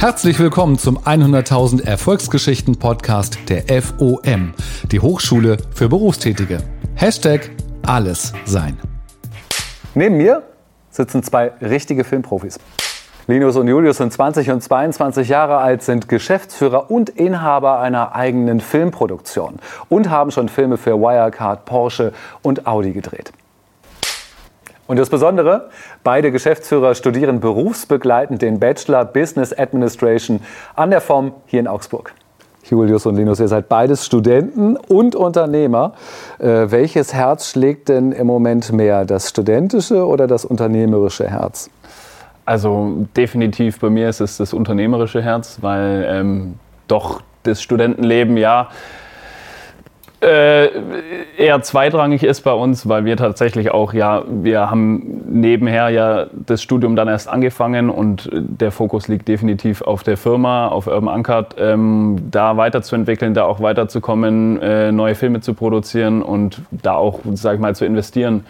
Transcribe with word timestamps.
Herzlich 0.00 0.38
willkommen 0.38 0.78
zum 0.78 0.96
100.000 0.96 1.84
Erfolgsgeschichten 1.84 2.78
Podcast 2.78 3.36
der 3.50 3.64
FOM, 3.82 4.54
die 4.90 4.98
Hochschule 4.98 5.58
für 5.74 5.90
Berufstätige. 5.90 6.62
Hashtag 6.94 7.50
alles 7.86 8.32
sein. 8.46 8.78
Neben 9.94 10.16
mir 10.16 10.42
sitzen 10.88 11.22
zwei 11.22 11.52
richtige 11.60 12.04
Filmprofis. 12.04 12.58
Linus 13.26 13.56
und 13.56 13.68
Julius 13.68 13.98
sind 13.98 14.10
20 14.10 14.50
und 14.50 14.62
22 14.62 15.28
Jahre 15.28 15.58
alt, 15.58 15.82
sind 15.82 16.08
Geschäftsführer 16.08 16.90
und 16.90 17.10
Inhaber 17.10 17.80
einer 17.80 18.14
eigenen 18.14 18.60
Filmproduktion 18.60 19.56
und 19.90 20.08
haben 20.08 20.30
schon 20.30 20.48
Filme 20.48 20.78
für 20.78 20.98
Wirecard, 20.98 21.66
Porsche 21.66 22.14
und 22.40 22.66
Audi 22.66 22.92
gedreht. 22.92 23.32
Und 24.90 24.98
das 24.98 25.08
Besondere, 25.08 25.68
beide 26.02 26.32
Geschäftsführer 26.32 26.96
studieren 26.96 27.38
berufsbegleitend 27.38 28.42
den 28.42 28.58
Bachelor 28.58 29.04
Business 29.04 29.56
Administration 29.56 30.40
an 30.74 30.90
der 30.90 31.00
FOM 31.00 31.30
hier 31.46 31.60
in 31.60 31.68
Augsburg. 31.68 32.12
Julius 32.64 33.06
und 33.06 33.14
Linus, 33.14 33.38
ihr 33.38 33.46
seid 33.46 33.68
beides 33.68 34.04
Studenten 34.04 34.76
und 34.76 35.14
Unternehmer. 35.14 35.92
Äh, 36.40 36.72
welches 36.72 37.14
Herz 37.14 37.52
schlägt 37.52 37.88
denn 37.88 38.10
im 38.10 38.26
Moment 38.26 38.72
mehr, 38.72 39.04
das 39.04 39.28
studentische 39.28 40.04
oder 40.04 40.26
das 40.26 40.44
unternehmerische 40.44 41.30
Herz? 41.30 41.70
Also 42.44 43.06
definitiv 43.16 43.78
bei 43.78 43.90
mir 43.90 44.08
ist 44.08 44.18
es 44.18 44.38
das 44.38 44.52
unternehmerische 44.52 45.22
Herz, 45.22 45.58
weil 45.60 46.04
ähm, 46.08 46.54
doch 46.88 47.22
das 47.44 47.62
Studentenleben 47.62 48.36
ja 48.36 48.70
äh, 50.66 50.70
eher 51.36 51.62
zweitrangig 51.62 52.22
ist 52.22 52.42
bei 52.42 52.52
uns, 52.52 52.88
weil 52.88 53.04
wir 53.04 53.16
tatsächlich 53.16 53.70
auch, 53.70 53.92
ja, 53.92 54.22
wir 54.28 54.70
haben 54.70 55.22
nebenher 55.28 55.88
ja 55.90 56.26
das 56.32 56.62
Studium 56.62 56.96
dann 56.96 57.08
erst 57.08 57.28
angefangen 57.28 57.90
und 57.90 58.28
der 58.32 58.72
Fokus 58.72 59.08
liegt 59.08 59.28
definitiv 59.28 59.82
auf 59.82 60.02
der 60.02 60.16
Firma, 60.16 60.68
auf 60.68 60.86
Urban 60.86 61.08
Uncut, 61.08 61.56
ähm, 61.58 62.18
da 62.30 62.56
weiterzuentwickeln, 62.56 63.34
da 63.34 63.44
auch 63.44 63.60
weiterzukommen, 63.60 64.60
äh, 64.60 64.92
neue 64.92 65.14
Filme 65.14 65.40
zu 65.40 65.54
produzieren 65.54 66.22
und 66.22 66.62
da 66.70 66.94
auch, 66.94 67.20
sag 67.34 67.54
ich 67.54 67.60
mal, 67.60 67.74
zu 67.74 67.84
investieren. 67.84 68.44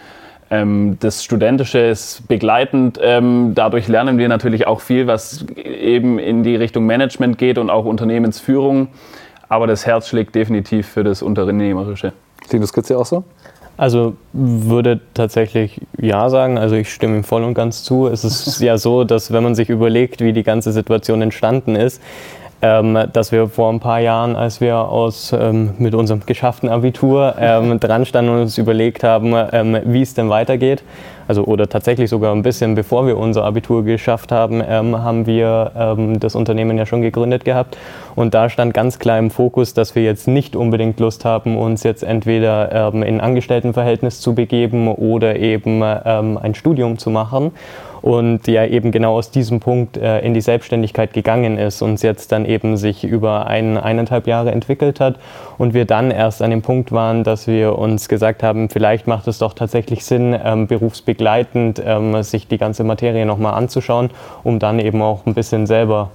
Ähm, 0.50 0.96
das 1.00 1.22
Studentische 1.22 1.78
ist 1.78 2.26
begleitend. 2.26 2.98
Ähm, 3.00 3.52
dadurch 3.54 3.86
lernen 3.86 4.18
wir 4.18 4.28
natürlich 4.28 4.66
auch 4.66 4.80
viel, 4.80 5.06
was 5.06 5.46
eben 5.56 6.18
in 6.18 6.42
die 6.42 6.56
Richtung 6.56 6.86
Management 6.86 7.38
geht 7.38 7.56
und 7.56 7.70
auch 7.70 7.84
Unternehmensführung 7.84 8.88
aber 9.50 9.66
das 9.66 9.84
Herz 9.84 10.08
schlägt 10.08 10.34
definitiv 10.34 10.86
für 10.86 11.04
das 11.04 11.20
Unternehmerische. 11.20 12.14
Linus, 12.50 12.72
geht's 12.72 12.88
dir 12.88 12.98
auch 12.98 13.04
so? 13.04 13.24
Also 13.76 14.14
würde 14.32 15.00
tatsächlich 15.12 15.80
ja 16.00 16.30
sagen. 16.30 16.56
Also 16.56 16.76
ich 16.76 16.92
stimme 16.92 17.16
ihm 17.16 17.24
voll 17.24 17.42
und 17.42 17.54
ganz 17.54 17.82
zu. 17.82 18.06
Es 18.06 18.24
ist 18.24 18.60
ja 18.62 18.78
so, 18.78 19.04
dass 19.04 19.32
wenn 19.32 19.42
man 19.42 19.54
sich 19.54 19.68
überlegt, 19.68 20.20
wie 20.20 20.32
die 20.32 20.44
ganze 20.44 20.72
Situation 20.72 21.20
entstanden 21.20 21.74
ist, 21.74 22.00
ähm, 22.62 22.96
dass 23.12 23.32
wir 23.32 23.48
vor 23.48 23.72
ein 23.72 23.80
paar 23.80 24.00
Jahren, 24.00 24.36
als 24.36 24.60
wir 24.60 24.76
aus, 24.76 25.32
ähm, 25.32 25.74
mit 25.78 25.94
unserem 25.94 26.24
geschafften 26.26 26.68
Abitur 26.68 27.34
ähm, 27.38 27.80
dran 27.80 28.06
standen 28.06 28.30
und 28.30 28.42
uns 28.42 28.56
überlegt 28.56 29.02
haben, 29.02 29.34
ähm, 29.52 29.78
wie 29.84 30.02
es 30.02 30.14
denn 30.14 30.28
weitergeht, 30.28 30.84
also 31.30 31.44
oder 31.44 31.68
tatsächlich 31.68 32.10
sogar 32.10 32.34
ein 32.34 32.42
bisschen 32.42 32.74
bevor 32.74 33.06
wir 33.06 33.16
unser 33.16 33.44
Abitur 33.44 33.84
geschafft 33.84 34.32
haben, 34.32 34.60
ähm, 34.66 35.00
haben 35.00 35.26
wir 35.26 35.70
ähm, 35.76 36.18
das 36.18 36.34
Unternehmen 36.34 36.76
ja 36.76 36.86
schon 36.86 37.02
gegründet 37.02 37.44
gehabt. 37.44 37.78
Und 38.16 38.34
da 38.34 38.48
stand 38.48 38.74
ganz 38.74 38.98
klar 38.98 39.16
im 39.16 39.30
Fokus, 39.30 39.72
dass 39.72 39.94
wir 39.94 40.02
jetzt 40.02 40.26
nicht 40.26 40.56
unbedingt 40.56 40.98
Lust 40.98 41.24
haben, 41.24 41.56
uns 41.56 41.84
jetzt 41.84 42.02
entweder 42.02 42.92
in 42.92 43.04
ein 43.04 43.20
Angestelltenverhältnis 43.20 44.20
zu 44.20 44.34
begeben 44.34 44.88
oder 44.88 45.36
eben 45.36 45.82
ein 45.82 46.54
Studium 46.54 46.98
zu 46.98 47.10
machen 47.10 47.52
und 48.02 48.46
ja 48.46 48.64
eben 48.64 48.92
genau 48.92 49.16
aus 49.16 49.30
diesem 49.30 49.60
Punkt 49.60 49.96
äh, 49.96 50.20
in 50.20 50.34
die 50.34 50.40
Selbstständigkeit 50.40 51.12
gegangen 51.12 51.58
ist 51.58 51.82
und 51.82 52.02
jetzt 52.02 52.32
dann 52.32 52.44
eben 52.44 52.76
sich 52.76 53.04
über 53.04 53.46
ein, 53.46 53.76
eineinhalb 53.76 54.26
Jahre 54.26 54.52
entwickelt 54.52 55.00
hat 55.00 55.18
und 55.58 55.74
wir 55.74 55.84
dann 55.84 56.10
erst 56.10 56.42
an 56.42 56.50
dem 56.50 56.62
Punkt 56.62 56.92
waren, 56.92 57.24
dass 57.24 57.46
wir 57.46 57.78
uns 57.78 58.08
gesagt 58.08 58.42
haben, 58.42 58.69
vielleicht 58.70 59.06
macht 59.06 59.28
es 59.28 59.38
doch 59.38 59.52
tatsächlich 59.52 60.04
Sinn, 60.04 60.38
ähm, 60.42 60.66
berufsbegleitend 60.66 61.19
ähm, 61.84 62.22
sich 62.22 62.48
die 62.48 62.58
ganze 62.58 62.84
Materie 62.84 63.26
nochmal 63.26 63.54
anzuschauen, 63.54 64.10
um 64.42 64.58
dann 64.58 64.78
eben 64.78 65.03
auch 65.03 65.26
ein 65.26 65.34
bisschen 65.34 65.66
selber 65.66 66.10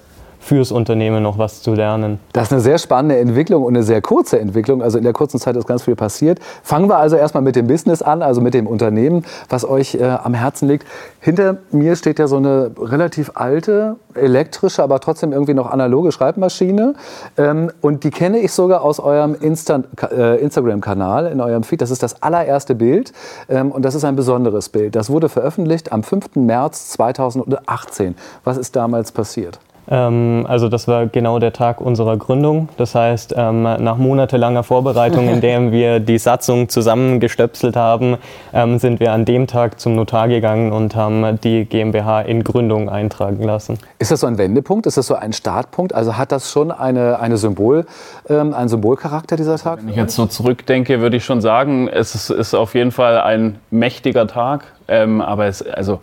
fürs 0.45 0.71
Unternehmen 0.71 1.23
noch 1.23 1.39
was 1.39 1.63
zu 1.63 1.73
lernen. 1.73 2.19
Das 2.31 2.47
ist 2.47 2.51
eine 2.51 2.61
sehr 2.61 2.77
spannende 2.77 3.17
Entwicklung 3.17 3.63
und 3.63 3.75
eine 3.75 3.81
sehr 3.81 3.99
kurze 4.03 4.39
Entwicklung. 4.39 4.83
Also 4.83 4.99
in 4.99 5.03
der 5.03 5.11
kurzen 5.13 5.39
Zeit 5.39 5.55
ist 5.55 5.65
ganz 5.65 5.83
viel 5.83 5.95
passiert. 5.95 6.39
Fangen 6.61 6.87
wir 6.87 6.97
also 6.97 7.15
erstmal 7.15 7.41
mit 7.41 7.55
dem 7.55 7.65
Business 7.65 8.03
an, 8.03 8.21
also 8.21 8.41
mit 8.41 8.53
dem 8.53 8.67
Unternehmen, 8.67 9.25
was 9.49 9.67
euch 9.67 9.95
äh, 9.95 10.03
am 10.03 10.35
Herzen 10.35 10.67
liegt. 10.67 10.85
Hinter 11.19 11.57
mir 11.71 11.95
steht 11.95 12.19
ja 12.19 12.27
so 12.27 12.37
eine 12.37 12.69
relativ 12.79 13.31
alte, 13.33 13.95
elektrische, 14.13 14.83
aber 14.83 14.99
trotzdem 14.99 15.33
irgendwie 15.33 15.55
noch 15.55 15.71
analoge 15.71 16.11
Schreibmaschine. 16.11 16.93
Ähm, 17.37 17.71
und 17.81 18.03
die 18.03 18.11
kenne 18.11 18.37
ich 18.37 18.51
sogar 18.51 18.83
aus 18.83 18.99
eurem 18.99 19.33
äh, 19.33 20.35
Instagram-Kanal, 20.37 21.25
in 21.25 21.41
eurem 21.41 21.63
Feed. 21.63 21.81
Das 21.81 21.89
ist 21.89 22.03
das 22.03 22.21
allererste 22.21 22.75
Bild 22.75 23.13
ähm, 23.49 23.71
und 23.71 23.83
das 23.83 23.95
ist 23.95 24.05
ein 24.05 24.15
besonderes 24.15 24.69
Bild. 24.69 24.95
Das 24.95 25.09
wurde 25.09 25.27
veröffentlicht 25.27 25.91
am 25.91 26.03
5. 26.03 26.35
März 26.35 26.89
2018. 26.89 28.13
Was 28.43 28.57
ist 28.57 28.75
damals 28.75 29.11
passiert? 29.11 29.59
Ähm, 29.89 30.45
also 30.47 30.69
das 30.69 30.87
war 30.87 31.07
genau 31.07 31.39
der 31.39 31.53
Tag 31.53 31.81
unserer 31.81 32.17
Gründung. 32.17 32.69
Das 32.77 32.95
heißt, 32.95 33.33
ähm, 33.37 33.63
nach 33.63 33.97
monatelanger 33.97 34.63
Vorbereitung, 34.63 35.29
in 35.29 35.41
der 35.41 35.71
wir 35.71 35.99
die 35.99 36.17
Satzung 36.17 36.69
zusammengestöpselt 36.69 37.75
haben, 37.75 38.17
ähm, 38.53 38.79
sind 38.79 38.99
wir 38.99 39.11
an 39.11 39.25
dem 39.25 39.47
Tag 39.47 39.79
zum 39.79 39.95
Notar 39.95 40.27
gegangen 40.27 40.71
und 40.71 40.95
haben 40.95 41.39
die 41.41 41.65
GmbH 41.65 42.21
in 42.21 42.43
Gründung 42.43 42.89
eintragen 42.89 43.43
lassen. 43.43 43.77
Ist 43.99 44.11
das 44.11 44.21
so 44.21 44.27
ein 44.27 44.37
Wendepunkt? 44.37 44.85
Ist 44.85 44.97
das 44.97 45.07
so 45.07 45.15
ein 45.15 45.33
Startpunkt? 45.33 45.93
Also 45.93 46.17
hat 46.17 46.31
das 46.31 46.51
schon 46.51 46.71
eine, 46.71 47.19
eine 47.19 47.37
Symbol, 47.37 47.85
einen 48.27 48.67
Symbolcharakter, 48.67 49.35
dieser 49.35 49.57
Tag? 49.57 49.79
Wenn 49.79 49.89
ich 49.89 49.95
jetzt 49.95 50.15
so 50.15 50.25
zurückdenke, 50.25 50.99
würde 50.99 51.17
ich 51.17 51.25
schon 51.25 51.41
sagen, 51.41 51.87
es 51.87 52.15
ist, 52.15 52.29
ist 52.29 52.53
auf 52.53 52.75
jeden 52.75 52.91
Fall 52.91 53.19
ein 53.19 53.59
mächtiger 53.71 54.27
Tag. 54.27 54.65
aber 54.87 55.45
es, 55.45 55.61
also 55.61 55.99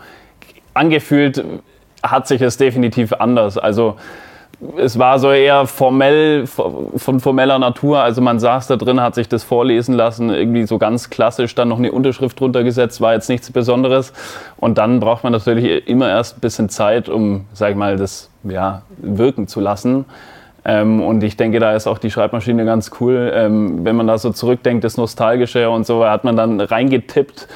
angefühlt 0.75 1.45
hat 2.03 2.27
sich 2.27 2.41
es 2.43 2.57
definitiv 2.57 3.13
anders. 3.13 3.59
Also 3.59 3.97
es 4.77 4.99
war 4.99 5.19
so 5.19 5.33
eher 5.33 5.67
formell, 5.67 6.47
von 6.47 7.21
formeller 7.21 7.59
Natur. 7.59 8.01
Also 8.01 8.21
man 8.21 8.39
saß 8.39 8.69
da 8.69 8.77
drin, 8.77 9.01
hat 9.01 9.15
sich 9.15 9.29
das 9.29 9.43
vorlesen 9.43 9.95
lassen, 9.95 10.31
irgendwie 10.31 10.67
so 10.67 10.79
ganz 10.79 11.11
klassisch, 11.11 11.55
dann 11.55 11.69
noch 11.69 11.79
eine 11.79 11.91
Unterschrift 11.91 12.39
drunter 12.39 12.63
gesetzt, 12.63 13.01
war 13.01 13.15
jetzt 13.15 13.29
nichts 13.29 13.51
Besonderes. 13.51 14.13
Und 14.57 14.79
dann 14.79 15.01
braucht 15.01 15.25
man 15.25 15.33
natürlich 15.33 15.89
immer 15.89 16.09
erst 16.09 16.39
ein 16.39 16.41
bisschen 16.41 16.69
Zeit, 16.69 17.09
um, 17.09 17.47
sag 17.53 17.71
ich 17.71 17.77
mal, 17.77 17.97
das 17.97 18.31
ja, 18.45 18.83
wirken 18.99 19.49
zu 19.49 19.61
lassen. 19.61 20.05
Ähm, 20.65 21.03
und 21.03 21.23
ich 21.25 21.37
denke, 21.37 21.59
da 21.59 21.75
ist 21.75 21.87
auch 21.87 21.99
die 21.99 22.11
Schreibmaschine 22.11 22.65
ganz 22.65 22.91
cool. 23.01 23.33
Ähm, 23.35 23.85
wenn 23.85 23.97
man 23.97 24.07
da 24.07 24.19
so 24.19 24.31
zurückdenkt, 24.31 24.85
das 24.85 24.97
Nostalgische 24.97 25.69
und 25.71 25.87
so, 25.87 26.05
hat 26.05 26.25
man 26.25 26.37
dann 26.37 26.61
reingetippt 26.61 27.49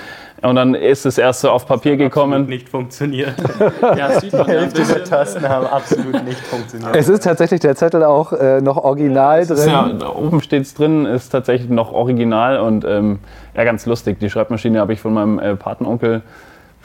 und 0.43 0.56
dann 0.56 0.75
ist 0.75 1.06
es 1.06 1.16
erst 1.16 1.41
so 1.41 1.50
auf 1.50 1.66
Papier 1.66 1.97
gekommen. 1.97 2.33
Absolut 2.34 2.49
nicht 2.49 2.69
funktioniert. 2.69 3.34
ja, 3.97 4.21
sieht 4.21 4.33
man 4.33 4.49
ja 4.49 4.65
bisschen. 4.66 5.05
Tasten 5.05 5.49
haben 5.49 5.66
absolut 5.66 6.25
nicht 6.25 6.41
funktioniert. 6.41 6.95
Es 6.95 7.09
ist 7.09 7.25
tatsächlich 7.25 7.61
der 7.61 7.75
Zettel 7.75 8.05
auch 8.05 8.33
äh, 8.33 8.61
noch 8.61 8.77
original 8.77 9.41
ja, 9.41 9.47
drin. 9.47 9.69
Ja, 9.69 9.89
da 9.93 10.09
oben 10.11 10.41
steht 10.43 10.62
es 10.62 10.75
drin, 10.75 11.06
ist 11.06 11.31
tatsächlich 11.31 11.71
noch 11.71 11.93
original 11.93 12.61
und 12.61 12.84
ähm, 12.84 13.21
ja, 13.56 13.65
ganz 13.65 13.87
lustig. 13.87 14.21
Die 14.21 14.28
Schreibmaschine 14.28 14.78
habe 14.81 14.93
ich 14.93 15.00
von 15.00 15.15
meinem 15.15 15.39
äh, 15.39 15.56
Patenonkel, 15.56 16.22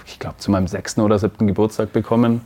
ich 0.06 0.18
glaube, 0.20 0.38
zu 0.38 0.50
meinem 0.50 0.68
sechsten 0.68 1.02
oder 1.02 1.20
siebten 1.20 1.48
Geburtstag 1.48 1.92
bekommen. 1.92 2.42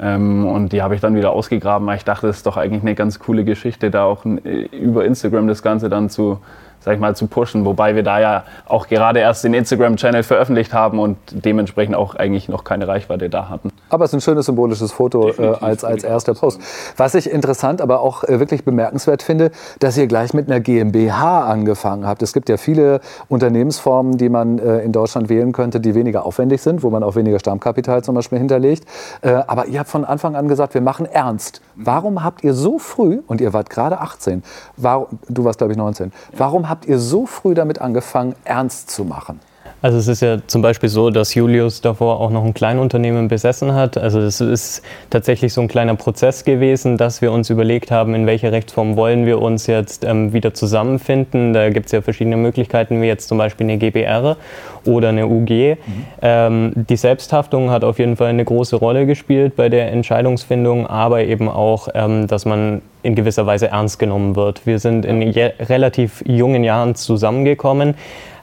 Ähm, 0.00 0.46
und 0.46 0.72
die 0.72 0.82
habe 0.82 0.94
ich 0.94 1.00
dann 1.00 1.16
wieder 1.16 1.32
ausgegraben, 1.32 1.86
weil 1.86 1.96
ich 1.96 2.04
dachte, 2.04 2.26
das 2.26 2.38
ist 2.38 2.46
doch 2.46 2.56
eigentlich 2.56 2.82
eine 2.82 2.94
ganz 2.94 3.18
coole 3.18 3.44
Geschichte, 3.44 3.90
da 3.90 4.04
auch 4.04 4.24
äh, 4.24 4.66
über 4.66 5.04
Instagram 5.04 5.48
das 5.48 5.62
Ganze 5.62 5.88
dann 5.88 6.08
zu 6.08 6.40
sag 6.80 6.94
ich 6.94 7.00
mal, 7.00 7.14
zu 7.16 7.26
pushen. 7.26 7.64
Wobei 7.64 7.94
wir 7.94 8.02
da 8.02 8.20
ja 8.20 8.44
auch 8.66 8.88
gerade 8.88 9.20
erst 9.20 9.44
den 9.44 9.54
Instagram-Channel 9.54 10.22
veröffentlicht 10.22 10.72
haben 10.72 10.98
und 10.98 11.16
dementsprechend 11.30 11.96
auch 11.96 12.14
eigentlich 12.14 12.48
noch 12.48 12.64
keine 12.64 12.88
Reichweite 12.88 13.28
da 13.28 13.48
hatten. 13.48 13.70
Aber 13.90 14.04
es 14.04 14.10
ist 14.10 14.14
ein 14.14 14.20
schönes 14.20 14.46
symbolisches 14.46 14.92
Foto 14.92 15.30
äh, 15.30 15.56
als, 15.60 15.84
als 15.84 16.04
erster 16.04 16.34
Post. 16.34 16.60
Was 16.96 17.14
ich 17.14 17.30
interessant, 17.30 17.80
aber 17.80 18.00
auch 18.00 18.24
äh, 18.24 18.40
wirklich 18.40 18.64
bemerkenswert 18.64 19.22
finde, 19.22 19.50
dass 19.80 19.96
ihr 19.96 20.06
gleich 20.06 20.34
mit 20.34 20.50
einer 20.50 20.60
GmbH 20.60 21.46
angefangen 21.46 22.06
habt. 22.06 22.22
Es 22.22 22.32
gibt 22.32 22.48
ja 22.48 22.56
viele 22.56 23.00
Unternehmensformen, 23.28 24.16
die 24.16 24.28
man 24.28 24.58
äh, 24.58 24.80
in 24.80 24.92
Deutschland 24.92 25.28
wählen 25.28 25.52
könnte, 25.52 25.80
die 25.80 25.94
weniger 25.94 26.26
aufwendig 26.26 26.62
sind, 26.62 26.82
wo 26.82 26.90
man 26.90 27.02
auch 27.02 27.16
weniger 27.16 27.38
Stammkapital 27.38 28.02
zum 28.04 28.14
Beispiel 28.14 28.38
hinterlegt. 28.38 28.86
Äh, 29.22 29.30
aber 29.46 29.66
ihr 29.66 29.80
habt 29.80 29.90
von 29.90 30.04
Anfang 30.04 30.36
an 30.36 30.48
gesagt, 30.48 30.74
wir 30.74 30.80
machen 30.80 31.06
ernst. 31.06 31.60
Warum 31.74 32.24
habt 32.24 32.44
ihr 32.44 32.54
so 32.54 32.78
früh, 32.78 33.20
und 33.26 33.40
ihr 33.40 33.52
wart 33.52 33.70
gerade 33.70 34.00
18, 34.00 34.42
warum, 34.76 35.06
du 35.28 35.44
warst 35.44 35.58
glaube 35.58 35.72
ich 35.72 35.78
19, 35.78 36.12
warum 36.36 36.67
habt 36.68 36.86
ihr 36.86 36.98
so 36.98 37.26
früh 37.26 37.54
damit 37.54 37.80
angefangen, 37.80 38.34
ernst 38.44 38.90
zu 38.90 39.04
machen? 39.04 39.40
Also 39.80 39.98
es 39.98 40.08
ist 40.08 40.22
ja 40.22 40.38
zum 40.46 40.60
Beispiel 40.60 40.88
so, 40.88 41.10
dass 41.10 41.34
Julius 41.34 41.80
davor 41.80 42.20
auch 42.20 42.30
noch 42.30 42.44
ein 42.44 42.52
Kleinunternehmen 42.52 43.28
besessen 43.28 43.74
hat. 43.74 43.96
Also 43.96 44.18
es 44.18 44.40
ist 44.40 44.82
tatsächlich 45.10 45.52
so 45.52 45.60
ein 45.60 45.68
kleiner 45.68 45.94
Prozess 45.94 46.44
gewesen, 46.44 46.96
dass 46.96 47.22
wir 47.22 47.30
uns 47.30 47.48
überlegt 47.48 47.92
haben, 47.92 48.14
in 48.16 48.26
welche 48.26 48.50
Rechtsform 48.50 48.96
wollen 48.96 49.24
wir 49.24 49.40
uns 49.40 49.68
jetzt 49.68 50.04
ähm, 50.04 50.32
wieder 50.32 50.52
zusammenfinden. 50.52 51.52
Da 51.52 51.70
gibt 51.70 51.86
es 51.86 51.92
ja 51.92 52.02
verschiedene 52.02 52.36
Möglichkeiten, 52.36 53.00
wie 53.00 53.06
jetzt 53.06 53.28
zum 53.28 53.38
Beispiel 53.38 53.66
eine 53.66 53.78
GBR 53.78 54.36
oder 54.84 55.10
eine 55.10 55.28
UG. 55.28 55.50
Mhm. 55.50 55.76
Ähm, 56.22 56.72
die 56.74 56.96
Selbsthaftung 56.96 57.70
hat 57.70 57.84
auf 57.84 58.00
jeden 58.00 58.16
Fall 58.16 58.28
eine 58.28 58.44
große 58.44 58.74
Rolle 58.74 59.06
gespielt 59.06 59.54
bei 59.54 59.68
der 59.68 59.92
Entscheidungsfindung, 59.92 60.88
aber 60.88 61.22
eben 61.22 61.48
auch, 61.48 61.88
ähm, 61.94 62.26
dass 62.26 62.44
man 62.44 62.82
in 63.04 63.14
gewisser 63.14 63.46
Weise 63.46 63.68
ernst 63.68 64.00
genommen 64.00 64.34
wird. 64.34 64.66
Wir 64.66 64.80
sind 64.80 65.04
in 65.04 65.22
relativ 65.22 66.24
jungen 66.26 66.64
Jahren 66.64 66.96
zusammengekommen 66.96 67.94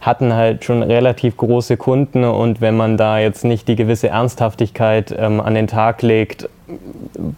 hatten 0.05 0.33
halt 0.33 0.63
schon 0.63 0.83
relativ 0.83 1.35
große 1.37 1.77
Kunden 1.77 2.23
und 2.23 2.61
wenn 2.61 2.77
man 2.77 2.95
da 2.95 3.17
jetzt 3.17 3.43
nicht 3.43 3.67
die 3.67 3.75
gewisse 3.75 4.09
Ernsthaftigkeit 4.09 5.15
ähm, 5.17 5.41
an 5.41 5.55
den 5.55 5.67
Tag 5.67 6.01
legt, 6.03 6.47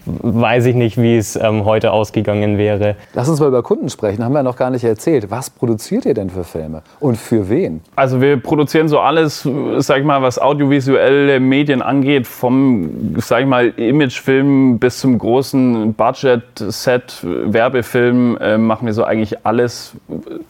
weiß 0.06 0.66
ich 0.66 0.76
nicht, 0.76 0.98
wie 0.98 1.18
es 1.18 1.36
ähm, 1.36 1.66
heute 1.66 1.92
ausgegangen 1.92 2.58
wäre. 2.58 2.96
Lass 3.14 3.28
uns 3.28 3.40
mal 3.40 3.48
über 3.48 3.64
Kunden 3.64 3.90
sprechen, 3.90 4.24
haben 4.24 4.34
wir 4.34 4.44
noch 4.44 4.56
gar 4.56 4.70
nicht 4.70 4.84
erzählt. 4.84 5.30
Was 5.30 5.50
produziert 5.50 6.06
ihr 6.06 6.14
denn 6.14 6.30
für 6.30 6.44
Filme 6.44 6.82
und 7.00 7.18
für 7.18 7.50
wen? 7.50 7.82
Also 7.96 8.22
wir 8.22 8.38
produzieren 8.38 8.88
so 8.88 9.00
alles, 9.00 9.48
sag 9.78 10.00
ich 10.00 10.06
mal, 10.06 10.22
was 10.22 10.40
audiovisuelle 10.40 11.40
Medien 11.40 11.82
angeht, 11.82 12.28
vom, 12.28 13.16
sag 13.18 13.42
ich 13.42 13.48
mal, 13.48 13.68
Imagefilm 13.70 14.80
bis 14.80 15.00
zum 15.00 15.18
großen 15.18 15.94
Budget-Set, 15.94 17.20
Werbefilm, 17.24 18.38
äh, 18.38 18.58
machen 18.58 18.86
wir 18.86 18.94
so 18.94 19.04
eigentlich 19.04 19.46
alles. 19.46 19.94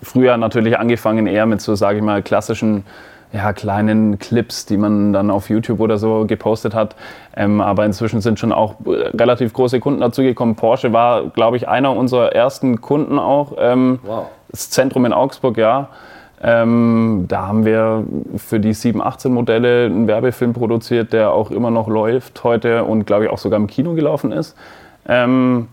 Früher 0.02 0.38
natürlich 0.38 0.78
angefangen 0.78 1.28
eher 1.28 1.46
mit 1.46 1.62
so, 1.62 1.76
sag 1.76 1.96
ich 1.96 2.02
mal, 2.02 2.22
klassischen 2.22 2.84
ja, 3.34 3.54
kleinen 3.54 4.20
Clips, 4.20 4.66
die 4.66 4.78
man 4.78 5.14
dann 5.14 5.30
auf 5.32 5.50
YouTube 5.50 5.80
oder 5.80 5.98
so 5.98 6.26
gepostet 6.26 6.74
hat. 6.74 6.96
Ähm, 7.36 7.62
aber 7.62 7.86
inzwischen 7.86 8.22
sind 8.22 8.40
schon 8.40 8.52
auch 8.52 8.76
relativ 8.86 9.54
große 9.54 9.80
Kunden 9.80 10.02
dazugekommen. 10.02 10.56
Porsche 10.56 10.94
war, 10.94 11.28
glaube 11.30 11.58
ich, 11.58 11.68
einer 11.68 11.96
unserer 11.96 12.34
ersten 12.34 12.82
Kunden 12.82 13.20
auch. 13.20 13.54
Ähm, 13.60 14.00
wow. 14.04 14.28
Das 14.50 14.70
Zentrum 14.70 15.06
in 15.06 15.14
Augsburg, 15.14 15.58
ja. 15.58 15.90
Ähm, 16.42 17.26
da 17.28 17.48
haben 17.48 17.66
wir 17.66 18.06
für 18.38 18.60
die 18.60 18.74
718 18.74 19.34
Modelle 19.34 19.86
einen 19.86 20.08
Werbefilm 20.08 20.54
produziert, 20.54 21.12
der 21.12 21.32
auch 21.32 21.50
immer 21.50 21.72
noch 21.72 21.88
läuft 21.88 22.44
heute 22.44 22.84
und 22.84 23.06
glaube 23.06 23.26
ich 23.26 23.32
auch 23.32 23.40
sogar 23.40 23.60
im 23.60 23.68
Kino 23.68 23.94
gelaufen 23.94 24.32
ist. 24.32 24.56
Ähm, 25.08 25.68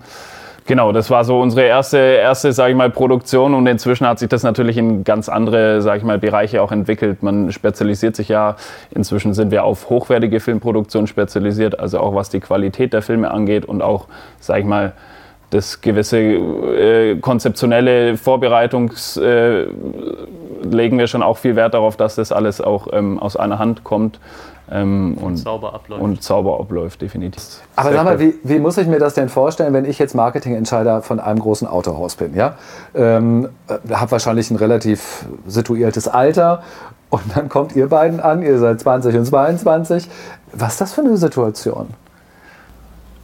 Genau, 0.67 0.93
das 0.93 1.11
war 1.11 1.25
so 1.25 1.41
unsere 1.41 1.67
erste, 1.67 1.99
erste 1.99 2.55
sage 2.55 2.71
ich 2.71 2.77
mal, 2.77 2.89
Produktion 2.89 3.53
und 3.53 3.67
inzwischen 3.67 4.07
hat 4.07 4.19
sich 4.19 4.31
das 4.31 4.43
natürlich 4.43 4.79
in 4.79 5.05
ganz 5.05 5.29
andere, 5.29 5.83
sage 5.83 5.99
ich 5.99 6.05
mal, 6.05 6.19
Bereiche 6.19 6.63
auch 6.63 6.73
entwickelt. 6.73 7.23
Man 7.23 7.53
spezialisiert 7.53 8.17
sich 8.17 8.29
ja, 8.29 8.57
inzwischen 8.91 9.35
sind 9.35 9.51
wir 9.51 9.65
auf 9.65 9.91
hochwertige 9.91 10.41
Filmproduktion 10.41 11.07
spezialisiert, 11.07 11.79
also 11.79 12.01
auch 12.01 12.15
was 12.15 12.31
die 12.31 12.41
Qualität 12.41 12.95
der 12.95 13.03
Filme 13.03 13.31
angeht 13.31 13.67
und 13.67 13.83
auch, 13.83 14.07
sage 14.41 14.61
ich 14.61 14.67
mal, 14.67 14.95
das 15.51 15.83
gewisse 15.83 16.19
äh, 16.19 17.17
konzeptionelle 17.17 18.17
Vorbereitungs 18.17 19.19
äh, 19.19 19.67
legen 20.63 20.99
wir 20.99 21.09
schon 21.09 21.23
auch 21.23 21.37
viel 21.37 21.57
Wert 21.57 21.75
darauf, 21.75 21.99
dass 21.99 22.15
das 22.15 22.33
alles 22.33 22.63
auch 22.63 22.89
ähm, 22.93 23.19
aus 23.19 23.37
einer 23.37 23.59
Hand 23.59 23.85
kommt. 23.85 24.19
Ähm, 24.71 25.17
und, 25.19 25.25
und, 25.25 25.37
sauber 25.37 25.75
abläuft. 25.75 26.03
Und 26.03 26.23
sauber 26.23 26.59
abläuft, 26.59 27.03
definitiv. 27.03 27.61
Aber 27.77 27.93
sag 27.93 28.05
mal, 28.05 28.19
wie, 28.19 28.35
wie, 28.43 28.59
muss 28.59 28.79
ich 28.79 28.87
mir 28.87 28.99
das 28.99 29.15
denn 29.15 29.29
vorstellen, 29.29 29.75
wenn 29.75 29.85
ich 29.85 29.99
jetzt 29.99 30.15
Marketingentscheider 30.15 31.03
von 31.03 31.21
einem 31.21 31.39
großen 31.39 31.69
Autohaus 31.69 32.17
bin? 32.17 32.35
Ja? 32.35 32.57
Ähm, 32.95 33.51
äh, 33.69 33.95
habe 33.95 34.13
wahrscheinlich 34.13 34.51
ein 34.51 34.57
relativ 34.57 35.27
situiertes 35.47 36.09
Alter 36.09 36.63
und 37.11 37.23
dann 37.35 37.49
kommt 37.49 37.77
ihr 37.77 37.89
beiden 37.89 38.21
an, 38.21 38.43
ihr 38.43 38.59
seid 38.59 38.81
20 38.81 39.15
und 39.17 39.27
22. 39.27 40.09
Was 40.53 40.73
ist 40.73 40.81
das 40.81 40.93
für 40.95 41.03
eine 41.03 41.17
Situation? 41.17 41.89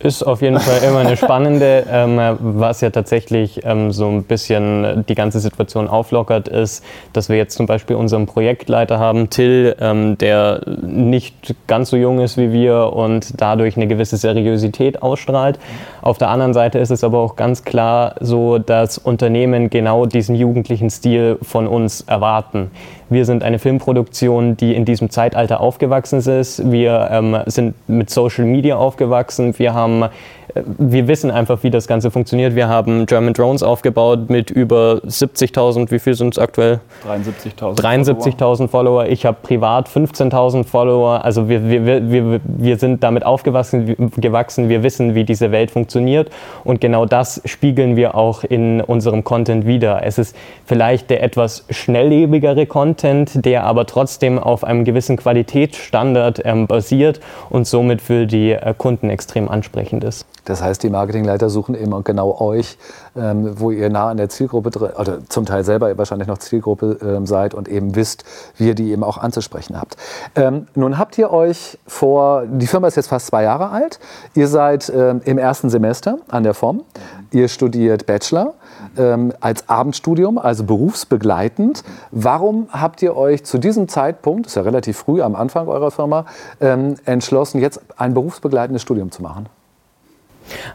Ist 0.03 0.23
auf 0.23 0.41
jeden 0.41 0.59
Fall 0.59 0.83
immer 0.83 1.01
eine 1.01 1.15
spannende, 1.19 1.85
ähm, 1.91 2.19
was 2.41 2.81
ja 2.81 2.89
tatsächlich 2.89 3.61
ähm, 3.67 3.93
so 3.93 4.09
ein 4.09 4.23
bisschen 4.23 5.05
die 5.07 5.15
ganze 5.15 5.41
Situation 5.41 5.89
auflockert, 5.89 6.49
ist, 6.49 6.83
dass 7.13 7.29
wir 7.29 7.37
jetzt 7.37 7.55
zum 7.55 7.67
Beispiel 7.67 7.97
unseren 7.97 8.25
Projektleiter 8.25 8.99
haben, 8.99 9.29
Till, 9.29 9.77
ähm, 9.79 10.17
der 10.17 10.63
nicht 10.81 11.55
ganz 11.67 11.91
so 11.91 11.99
jung 11.99 12.21
ist 12.21 12.39
wie 12.39 12.51
wir 12.51 12.95
und 12.95 13.39
dadurch 13.43 13.77
eine 13.77 13.89
gewisse 13.89 14.17
Seriosität 14.17 15.03
ausstrahlt. 15.03 15.59
Auf 16.01 16.17
der 16.17 16.31
anderen 16.31 16.55
Seite 16.55 16.79
ist 16.79 16.91
es 16.91 17.05
aber 17.05 17.19
auch 17.19 17.37
ganz 17.37 17.65
klar 17.65 18.15
so, 18.21 18.57
dass 18.57 18.97
Unternehmen 18.97 19.69
genau 19.69 20.07
diesen 20.07 20.35
jugendlichen 20.35 20.89
Stil 20.89 21.37
von 21.43 21.67
uns 21.67 22.01
erwarten. 22.01 22.71
Wir 23.11 23.25
sind 23.25 23.43
eine 23.43 23.59
Filmproduktion, 23.59 24.57
die 24.57 24.75
in 24.75 24.85
diesem 24.85 25.11
Zeitalter 25.11 25.61
aufgewachsen 25.61 26.21
ist. 26.21 26.71
Wir 26.71 27.09
ähm, 27.11 27.37
sind 27.47 27.75
mit 27.89 28.09
Social 28.09 28.45
Media 28.45 28.77
aufgewachsen. 28.77 29.59
Wir 29.59 29.75
haben 29.75 29.90
some 29.91 30.11
wir 30.55 31.09
wissen 31.09 31.31
einfach, 31.31 31.63
wie 31.63 31.71
das 31.71 31.87
Ganze 31.87 32.11
funktioniert. 32.11 32.55
Wir 32.55 32.69
haben 32.69 33.07
German 33.07 33.35
Drones 33.35 33.63
aufgebaut 33.63 34.31
mit 34.31 34.51
über 34.51 35.01
70.000, 35.07 35.91
wie 35.91 35.99
viel 35.99 36.15
sind 36.15 36.35
es 36.35 36.39
aktuell? 36.39 36.81
73.000 37.07 37.81
73.000 37.81 38.69
Follower. 38.69 39.07
Ich 39.07 39.27
habe 39.27 39.37
privat 39.43 39.89
15.000 39.89 40.65
Follower. 40.65 41.25
Also 41.25 41.49
wir, 41.49 41.69
wir, 41.69 42.11
wir, 42.11 42.41
wir 42.45 42.79
sind 42.79 43.03
damit 43.03 43.25
aufgewachsen, 43.25 44.13
gewachsen. 44.17 44.69
Wir 44.69 44.83
wissen, 44.83 45.15
wie 45.15 45.25
diese 45.25 45.53
Welt 45.53 45.71
funktioniert. 45.71 46.31
Und 46.65 46.81
genau 46.81 47.07
das 47.07 47.41
spiegeln 47.45 47.97
wir 47.97 48.15
auch 48.15 48.45
in 48.45 48.81
unserem 48.81 49.25
Content 49.25 49.67
wieder. 49.67 50.03
Es 50.05 50.19
ist 50.19 50.37
vielleicht 50.67 51.11
der 51.11 51.23
etwas 51.23 51.65
schnelllebigere 51.71 52.67
Content, 52.67 53.45
der 53.45 53.65
aber 53.65 53.87
trotzdem 53.87 54.39
auf 54.39 54.65
einem 54.65 54.85
gewissen 54.85 55.17
Qualitätsstandard 55.17 56.43
ähm, 56.45 56.67
basiert 56.67 57.21
und 57.51 57.67
somit 57.67 58.01
für 58.01 58.27
die 58.27 58.53
äh, 58.53 58.75
Kunden 58.77 59.11
extrem 59.11 59.49
ansprechend 59.49 60.05
ist. 60.05 60.27
Das 60.51 60.63
heißt, 60.63 60.83
die 60.83 60.91
Marketingleiter 60.91 61.49
suchen 61.49 61.77
immer 61.77 62.03
genau 62.03 62.41
euch, 62.41 62.77
ähm, 63.17 63.61
wo 63.61 63.71
ihr 63.71 63.89
nah 63.89 64.09
an 64.09 64.17
der 64.17 64.29
Zielgruppe 64.29 64.71
oder 64.99 65.19
zum 65.29 65.47
Teil 65.47 65.63
selber 65.63 65.97
wahrscheinlich 65.97 66.27
noch 66.27 66.39
Zielgruppe 66.39 66.99
ähm, 67.03 67.25
seid 67.25 67.55
und 67.55 67.69
eben 67.69 67.95
wisst, 67.95 68.25
wie 68.57 68.67
ihr 68.67 68.75
die 68.75 68.91
eben 68.91 69.05
auch 69.05 69.17
anzusprechen 69.17 69.81
habt. 69.81 69.97
Ähm, 70.35 70.67
nun 70.75 70.99
habt 70.99 71.17
ihr 71.19 71.31
euch 71.33 71.79
vor, 71.87 72.47
die 72.47 72.67
Firma 72.67 72.89
ist 72.89 72.97
jetzt 72.97 73.09
fast 73.09 73.29
zwei 73.29 73.45
Jahre 73.45 73.71
alt, 73.71 74.01
ihr 74.35 74.49
seid 74.49 74.93
ähm, 74.95 75.21
im 75.25 75.39
ersten 75.39 75.71
Semester 75.71 76.19
an 76.29 76.43
der 76.43 76.55
FOM, 76.55 76.83
ihr 77.31 77.47
studiert 77.47 78.07
Bachelor 78.07 78.55
ähm, 78.99 79.33
als 79.41 79.69
Abendstudium, 79.69 80.37
also 80.37 80.65
berufsbegleitend. 80.65 81.85
Warum 82.11 82.67
habt 82.73 83.03
ihr 83.03 83.17
euch 83.17 83.45
zu 83.45 83.59
diesem 83.59 83.87
Zeitpunkt, 83.87 84.47
das 84.47 84.53
ist 84.53 84.57
ja 84.57 84.63
relativ 84.63 84.99
früh 84.99 85.23
am 85.23 85.37
Anfang 85.37 85.69
eurer 85.69 85.93
Firma, 85.93 86.27
ähm, 86.61 86.97
entschlossen, 87.05 87.61
jetzt 87.61 87.81
ein 87.97 88.15
berufsbegleitendes 88.15 88.83
Studium 88.83 89.13
zu 89.13 89.23
machen? 89.23 89.47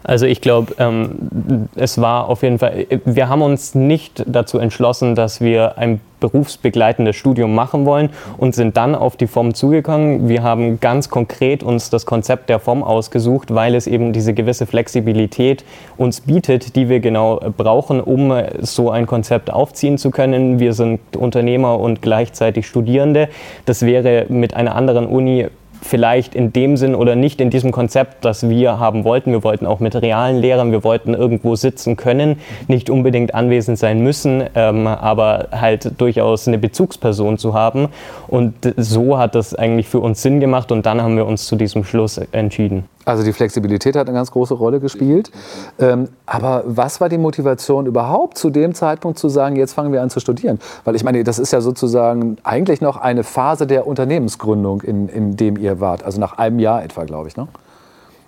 Also 0.03 0.25
ich 0.25 0.41
glaube, 0.41 0.73
ähm, 0.79 1.67
es 1.75 1.99
war 1.99 2.29
auf 2.29 2.43
jeden 2.43 2.59
Fall, 2.59 2.87
wir 3.05 3.29
haben 3.29 3.41
uns 3.41 3.75
nicht 3.75 4.23
dazu 4.27 4.57
entschlossen, 4.59 5.15
dass 5.15 5.41
wir 5.41 5.77
ein 5.77 5.99
berufsbegleitendes 6.19 7.15
Studium 7.15 7.53
machen 7.53 7.85
wollen 7.85 8.09
und 8.37 8.55
sind 8.55 8.77
dann 8.77 8.95
auf 8.95 9.15
die 9.15 9.27
Form 9.27 9.53
zugegangen. 9.53 10.27
Wir 10.29 10.43
haben 10.43 10.79
ganz 10.79 11.09
konkret 11.09 11.61
uns 11.61 11.89
das 11.89 12.05
Konzept 12.05 12.49
der 12.49 12.59
Form 12.59 12.83
ausgesucht, 12.83 13.53
weil 13.53 13.75
es 13.75 13.85
eben 13.85 14.13
diese 14.13 14.33
gewisse 14.33 14.65
Flexibilität 14.65 15.63
uns 15.97 16.21
bietet, 16.21 16.75
die 16.75 16.89
wir 16.89 16.99
genau 16.99 17.39
brauchen, 17.57 18.01
um 18.01 18.33
so 18.61 18.89
ein 18.89 19.05
Konzept 19.05 19.51
aufziehen 19.51 19.97
zu 19.97 20.09
können. 20.09 20.59
Wir 20.59 20.73
sind 20.73 20.99
Unternehmer 21.15 21.79
und 21.79 22.01
gleichzeitig 22.01 22.65
Studierende. 22.67 23.29
Das 23.65 23.83
wäre 23.83 24.25
mit 24.29 24.55
einer 24.55 24.75
anderen 24.75 25.05
Uni 25.07 25.47
vielleicht 25.81 26.35
in 26.35 26.53
dem 26.53 26.77
Sinn 26.77 26.95
oder 26.95 27.15
nicht 27.15 27.41
in 27.41 27.49
diesem 27.49 27.71
Konzept, 27.71 28.25
das 28.25 28.49
wir 28.49 28.79
haben 28.79 29.03
wollten. 29.03 29.31
Wir 29.31 29.43
wollten 29.43 29.65
auch 29.65 29.79
mit 29.79 29.95
realen 29.95 30.37
Lehrern, 30.37 30.71
wir 30.71 30.83
wollten 30.83 31.13
irgendwo 31.13 31.55
sitzen 31.55 31.95
können, 31.95 32.39
nicht 32.67 32.89
unbedingt 32.89 33.35
anwesend 33.35 33.77
sein 33.77 34.01
müssen, 34.01 34.43
ähm, 34.55 34.87
aber 34.87 35.49
halt 35.51 35.99
durchaus 35.99 36.47
eine 36.47 36.57
Bezugsperson 36.57 37.37
zu 37.37 37.53
haben. 37.53 37.89
Und 38.27 38.53
so 38.77 39.17
hat 39.17 39.35
das 39.35 39.53
eigentlich 39.53 39.87
für 39.87 39.99
uns 39.99 40.21
Sinn 40.21 40.39
gemacht 40.39 40.71
und 40.71 40.85
dann 40.85 41.01
haben 41.01 41.17
wir 41.17 41.25
uns 41.25 41.45
zu 41.45 41.55
diesem 41.55 41.83
Schluss 41.83 42.17
entschieden. 42.31 42.85
Also 43.05 43.23
die 43.23 43.33
Flexibilität 43.33 43.95
hat 43.95 44.07
eine 44.07 44.17
ganz 44.17 44.31
große 44.31 44.55
Rolle 44.55 44.79
gespielt. 44.79 45.31
Ähm, 45.79 46.09
aber 46.25 46.63
was 46.65 46.99
war 46.99 47.07
die 47.07 47.19
Motivation 47.19 47.85
überhaupt 47.85 48.37
zu 48.37 48.49
dem 48.49 48.73
Zeitpunkt 48.73 49.19
zu 49.19 49.29
sagen, 49.29 49.55
jetzt 49.55 49.73
fangen 49.73 49.93
wir 49.93 50.01
an 50.01 50.09
zu 50.09 50.19
studieren? 50.19 50.59
Weil 50.83 50.95
ich 50.95 51.03
meine, 51.03 51.23
das 51.23 51.39
ist 51.39 51.53
ja 51.53 51.61
sozusagen 51.61 52.37
eigentlich 52.43 52.81
noch 52.81 52.97
eine 52.97 53.23
Phase 53.23 53.67
der 53.67 53.85
Unternehmensgründung, 53.85 54.81
in, 54.81 55.07
in 55.07 55.37
dem 55.37 55.57
ihr 55.57 55.79
wart. 55.79 56.03
Also 56.03 56.19
nach 56.19 56.37
einem 56.37 56.59
Jahr 56.59 56.83
etwa, 56.83 57.03
glaube 57.03 57.27
ich, 57.27 57.37
ne? 57.37 57.47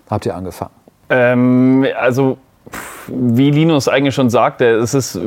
habt 0.08 0.24
ihr 0.26 0.34
angefangen. 0.34 0.72
Ähm, 1.10 1.86
also 1.98 2.38
wie 3.06 3.50
Linus 3.50 3.88
eigentlich 3.88 4.14
schon 4.14 4.30
sagte, 4.30 4.66
es 4.66 4.94
ist 4.94 5.18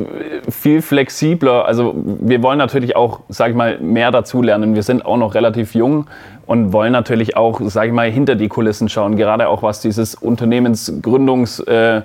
viel 0.48 0.82
flexibler. 0.82 1.64
Also 1.64 1.94
wir 1.96 2.42
wollen 2.42 2.58
natürlich 2.58 2.96
auch, 2.96 3.20
sage 3.28 3.50
ich 3.50 3.56
mal, 3.56 3.78
mehr 3.80 4.10
dazulernen. 4.10 4.74
Wir 4.74 4.82
sind 4.82 5.04
auch 5.04 5.16
noch 5.16 5.34
relativ 5.34 5.74
jung 5.74 6.06
und 6.46 6.72
wollen 6.72 6.92
natürlich 6.92 7.36
auch, 7.36 7.60
sage 7.62 7.88
ich 7.88 7.92
mal, 7.92 8.10
hinter 8.10 8.34
die 8.34 8.48
Kulissen 8.48 8.88
schauen. 8.88 9.16
Gerade 9.16 9.48
auch 9.48 9.62
was 9.62 9.80
dieses 9.80 10.14
Unternehmensgründungs 10.14 11.60
äh, 11.60 12.02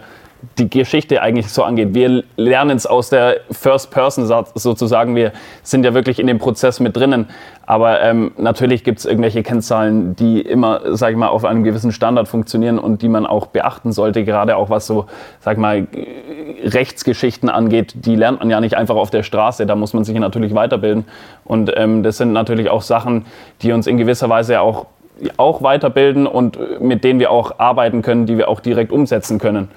die 0.57 0.69
Geschichte 0.69 1.21
eigentlich 1.21 1.49
so 1.49 1.63
angeht. 1.63 1.93
Wir 1.93 2.23
lernen 2.35 2.77
es 2.77 2.85
aus 2.85 3.09
der 3.09 3.37
First 3.51 3.91
Person 3.91 4.25
sozusagen. 4.55 5.15
Wir 5.15 5.31
sind 5.63 5.83
ja 5.83 5.93
wirklich 5.93 6.19
in 6.19 6.27
dem 6.27 6.39
Prozess 6.39 6.79
mit 6.79 6.95
drinnen. 6.95 7.27
Aber 7.65 8.01
ähm, 8.01 8.31
natürlich 8.37 8.83
gibt 8.83 8.99
es 8.99 9.05
irgendwelche 9.05 9.43
Kennzahlen, 9.43 10.15
die 10.15 10.41
immer, 10.41 10.95
sag 10.95 11.11
ich 11.11 11.17
mal, 11.17 11.27
auf 11.27 11.43
einem 11.43 11.63
gewissen 11.63 11.91
Standard 11.91 12.27
funktionieren 12.27 12.79
und 12.79 13.01
die 13.01 13.09
man 13.09 13.25
auch 13.25 13.47
beachten 13.47 13.91
sollte. 13.91 14.23
Gerade 14.23 14.55
auch 14.55 14.69
was 14.69 14.87
so, 14.87 15.07
sag 15.41 15.53
ich 15.53 15.59
mal, 15.59 15.87
Rechtsgeschichten 16.63 17.49
angeht. 17.49 18.05
Die 18.05 18.15
lernt 18.15 18.39
man 18.39 18.49
ja 18.49 18.61
nicht 18.61 18.77
einfach 18.77 18.95
auf 18.95 19.09
der 19.09 19.23
Straße. 19.23 19.65
Da 19.65 19.75
muss 19.75 19.93
man 19.93 20.05
sich 20.05 20.17
natürlich 20.17 20.55
weiterbilden. 20.55 21.05
Und 21.43 21.71
ähm, 21.75 22.03
das 22.03 22.17
sind 22.17 22.31
natürlich 22.31 22.69
auch 22.69 22.81
Sachen, 22.81 23.25
die 23.61 23.71
uns 23.73 23.85
in 23.85 23.97
gewisser 23.97 24.29
Weise 24.29 24.61
auch 24.61 24.85
auch 25.37 25.61
weiterbilden 25.61 26.27
und 26.27 26.81
mit 26.81 27.03
denen 27.03 27.19
wir 27.19 27.31
auch 27.31 27.59
arbeiten 27.59 28.01
können, 28.01 28.25
die 28.25 28.37
wir 28.37 28.49
auch 28.49 28.59
direkt 28.59 28.91
umsetzen 28.91 29.39
können. 29.39 29.69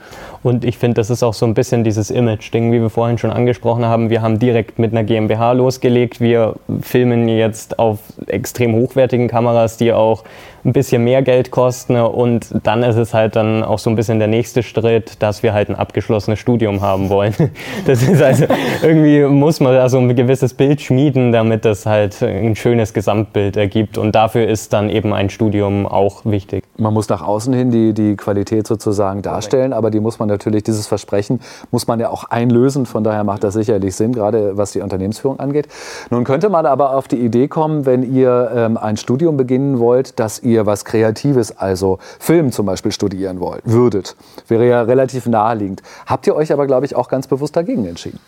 Und 0.43 0.65
ich 0.65 0.79
finde, 0.79 0.95
das 0.95 1.11
ist 1.11 1.23
auch 1.23 1.35
so 1.35 1.45
ein 1.45 1.53
bisschen 1.53 1.85
dieses 1.85 2.11
Image-Ding, 2.11 2.73
wie 2.73 2.81
wir 2.81 2.89
vorhin 2.89 3.19
schon 3.19 3.31
angesprochen 3.31 3.85
haben. 3.85 4.09
Wir 4.09 4.23
haben 4.23 4.39
direkt 4.39 4.79
mit 4.79 4.93
einer 4.93 5.05
GmbH 5.05 5.53
losgelegt. 5.53 6.21
Wir 6.21 6.55
filmen 6.81 7.29
jetzt 7.29 7.79
auf 7.79 7.99
extrem 8.27 8.75
hochwertigen 8.75 9.29
Kameras, 9.29 9.77
die 9.77 9.93
auch 9.93 10.25
ein 10.65 10.73
bisschen 10.73 11.05
mehr 11.05 11.21
Geld 11.23 11.51
kosten. 11.51 11.97
Und 11.97 12.55
dann 12.63 12.83
ist 12.83 12.97
es 12.97 13.13
halt 13.13 13.37
dann 13.37 13.63
auch 13.63 13.79
so 13.79 13.91
ein 13.91 13.97
bisschen 13.97 14.19
der 14.19 14.29
nächste 14.29 14.63
Schritt, 14.63 15.23
dass 15.23 15.43
wir 15.43 15.53
halt 15.53 15.69
ein 15.69 15.75
abgeschlossenes 15.75 16.39
Studium 16.39 16.81
haben 16.81 17.09
wollen. 17.09 17.35
Das 17.87 18.03
ist 18.03 18.23
also, 18.23 18.47
irgendwie 18.83 19.23
muss 19.25 19.61
man 19.61 19.75
da 19.75 19.89
so 19.89 19.99
ein 19.99 20.15
gewisses 20.15 20.55
Bild 20.55 20.81
schmieden, 20.81 21.33
damit 21.33 21.65
das 21.65 21.87
halt 21.87 22.23
ein 22.23 22.55
schönes 22.55 22.93
Gesamtbild 22.93 23.57
ergibt. 23.57 23.99
Und 23.99 24.15
dafür 24.15 24.47
ist 24.47 24.73
dann 24.73 24.91
eben 24.91 25.13
ein 25.13 25.30
Studium 25.31 25.87
auch 25.87 26.25
wichtig. 26.25 26.65
Man 26.77 26.93
muss 26.93 27.09
nach 27.09 27.23
außen 27.23 27.53
hin 27.53 27.71
die, 27.71 27.93
die 27.93 28.17
Qualität 28.17 28.67
sozusagen 28.67 29.23
darstellen, 29.23 29.73
aber 29.73 29.91
die 29.91 30.01
muss 30.01 30.19
man 30.19 30.29
natürlich, 30.29 30.65
dieses 30.65 30.87
Versprechen 30.87 31.41
muss 31.71 31.87
man 31.87 32.01
ja 32.01 32.11
auch 32.11 32.25
einlösen. 32.25 32.87
Von 32.87 33.05
daher 33.05 33.25
macht 33.25 33.45
das 33.45 33.55
sicherlich 33.55 33.95
Sinn, 33.97 34.13
gerade 34.13 34.57
was 34.57 34.73
die 34.73 34.81
Unternehmensführung 34.81 35.41
angeht. 35.41 35.69
Nun 36.11 36.25
könnte 36.25 36.49
man 36.49 36.67
aber 36.67 36.95
auf 36.97 37.09
die 37.09 37.19
Idee 37.19 37.49
kommen, 37.49 37.87
wenn 37.87 38.03
ihr 38.03 38.51
ähm, 38.55 38.77
ein 38.77 38.97
Studium 38.97 39.37
beginnen 39.37 39.79
wollt, 39.79 40.19
dass 40.19 40.43
ihr 40.43 40.67
was 40.67 40.85
Kreatives, 40.85 41.57
also 41.57 41.99
Film 42.19 42.53
zum 42.53 42.67
Beispiel 42.67 42.93
studieren 42.93 43.41
wollt, 43.41 43.63
würdet. 43.65 44.17
Wäre 44.49 44.69
ja 44.69 44.83
relativ 44.83 45.27
naheliegend. 45.27 45.83
Habt 46.07 46.27
ihr 46.27 46.35
euch 46.35 46.53
aber, 46.53 46.67
glaube 46.67 46.87
ich, 46.87 46.97
auch 46.97 47.09
ganz 47.09 47.27
bewusst 47.27 47.57
dagegen 47.57 47.87
entschieden? 47.87 48.21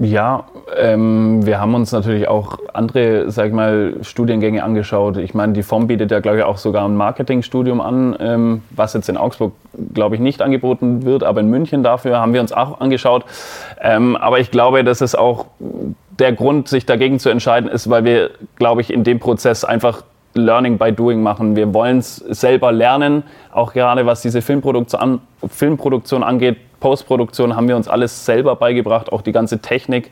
Ja, 0.00 0.44
ähm, 0.76 1.44
wir 1.44 1.58
haben 1.58 1.74
uns 1.74 1.90
natürlich 1.90 2.28
auch 2.28 2.58
andere, 2.72 3.32
sag 3.32 3.48
ich 3.48 3.52
mal, 3.52 3.94
Studiengänge 4.02 4.62
angeschaut. 4.62 5.16
Ich 5.16 5.34
meine, 5.34 5.54
die 5.54 5.64
FOM 5.64 5.88
bietet 5.88 6.12
ja, 6.12 6.20
glaube 6.20 6.38
ich, 6.38 6.44
auch 6.44 6.56
sogar 6.56 6.86
ein 6.86 6.94
Marketingstudium 6.94 7.80
an, 7.80 8.16
ähm, 8.20 8.62
was 8.70 8.92
jetzt 8.92 9.08
in 9.08 9.16
Augsburg, 9.16 9.54
glaube 9.94 10.14
ich, 10.14 10.20
nicht 10.20 10.40
angeboten 10.40 11.04
wird, 11.04 11.24
aber 11.24 11.40
in 11.40 11.50
München 11.50 11.82
dafür 11.82 12.20
haben 12.20 12.32
wir 12.32 12.40
uns 12.40 12.52
auch 12.52 12.80
angeschaut. 12.80 13.24
Ähm, 13.80 14.14
aber 14.14 14.38
ich 14.38 14.52
glaube, 14.52 14.84
das 14.84 15.00
ist 15.00 15.18
auch 15.18 15.46
der 16.20 16.32
Grund, 16.32 16.68
sich 16.68 16.86
dagegen 16.86 17.18
zu 17.18 17.28
entscheiden, 17.28 17.68
ist, 17.68 17.90
weil 17.90 18.04
wir, 18.04 18.30
glaube 18.54 18.82
ich, 18.82 18.92
in 18.92 19.02
dem 19.02 19.18
Prozess 19.18 19.64
einfach 19.64 20.04
Learning 20.34 20.78
by 20.78 20.92
Doing 20.92 21.22
machen. 21.22 21.56
Wir 21.56 21.74
wollen 21.74 21.98
es 21.98 22.16
selber 22.16 22.70
lernen, 22.70 23.24
auch 23.52 23.72
gerade 23.72 24.06
was 24.06 24.22
diese 24.22 24.42
Filmproduktion, 24.42 25.20
Filmproduktion 25.48 26.22
angeht. 26.22 26.58
Postproduktion 26.80 27.56
haben 27.56 27.68
wir 27.68 27.76
uns 27.76 27.88
alles 27.88 28.24
selber 28.24 28.56
beigebracht, 28.56 29.12
auch 29.12 29.22
die 29.22 29.32
ganze 29.32 29.60
Technik, 29.60 30.10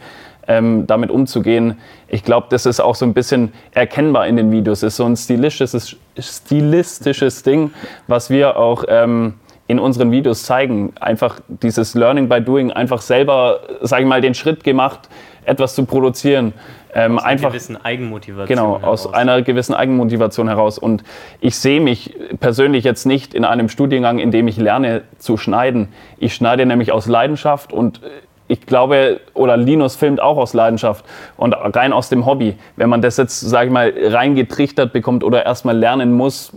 ähm, 0.48 0.86
damit 0.86 1.10
umzugehen. 1.10 1.78
Ich 2.08 2.24
glaube, 2.24 2.46
das 2.50 2.66
ist 2.66 2.80
auch 2.80 2.94
so 2.94 3.04
ein 3.04 3.14
bisschen 3.14 3.52
erkennbar 3.72 4.26
in 4.26 4.36
den 4.36 4.52
Videos. 4.52 4.78
Es 4.78 4.94
ist 4.94 4.96
so 4.96 5.04
ein 5.04 5.16
stilistisches, 5.16 5.96
stilistisches 6.18 7.42
Ding, 7.42 7.72
was 8.06 8.30
wir 8.30 8.56
auch 8.56 8.84
ähm, 8.88 9.34
in 9.66 9.78
unseren 9.78 10.10
Videos 10.10 10.44
zeigen. 10.44 10.92
Einfach 11.00 11.40
dieses 11.48 11.94
Learning 11.94 12.28
by 12.28 12.40
Doing, 12.40 12.70
einfach 12.70 13.00
selber, 13.00 13.60
sage 13.80 14.02
ich 14.02 14.08
mal, 14.08 14.20
den 14.20 14.34
Schritt 14.34 14.62
gemacht, 14.62 15.08
etwas 15.44 15.74
zu 15.74 15.84
produzieren. 15.84 16.52
Ähm, 16.96 17.18
aus 17.18 17.24
einer 17.24 17.48
gewissen 17.50 17.76
Eigenmotivation. 17.84 18.46
Genau, 18.48 18.80
heraus. 18.80 19.06
aus 19.06 19.14
einer 19.14 19.42
gewissen 19.42 19.74
Eigenmotivation 19.74 20.48
heraus. 20.48 20.78
Und 20.78 21.04
ich 21.40 21.56
sehe 21.56 21.80
mich 21.80 22.14
persönlich 22.40 22.84
jetzt 22.84 23.04
nicht 23.04 23.34
in 23.34 23.44
einem 23.44 23.68
Studiengang, 23.68 24.18
in 24.18 24.30
dem 24.30 24.48
ich 24.48 24.56
lerne 24.56 25.02
zu 25.18 25.36
schneiden. 25.36 25.88
Ich 26.18 26.34
schneide 26.34 26.64
nämlich 26.64 26.92
aus 26.92 27.06
Leidenschaft 27.06 27.72
und 27.72 28.00
ich 28.48 28.64
glaube, 28.64 29.20
oder 29.34 29.56
Linus 29.56 29.96
filmt 29.96 30.22
auch 30.22 30.38
aus 30.38 30.54
Leidenschaft 30.54 31.04
und 31.36 31.52
rein 31.52 31.92
aus 31.92 32.08
dem 32.08 32.24
Hobby. 32.24 32.54
Wenn 32.76 32.88
man 32.88 33.02
das 33.02 33.18
jetzt, 33.18 33.40
sage 33.40 33.66
ich 33.66 33.72
mal, 33.72 33.92
reingetrichtert 33.96 34.92
bekommt 34.92 35.22
oder 35.22 35.44
erstmal 35.44 35.76
lernen 35.76 36.12
muss, 36.12 36.52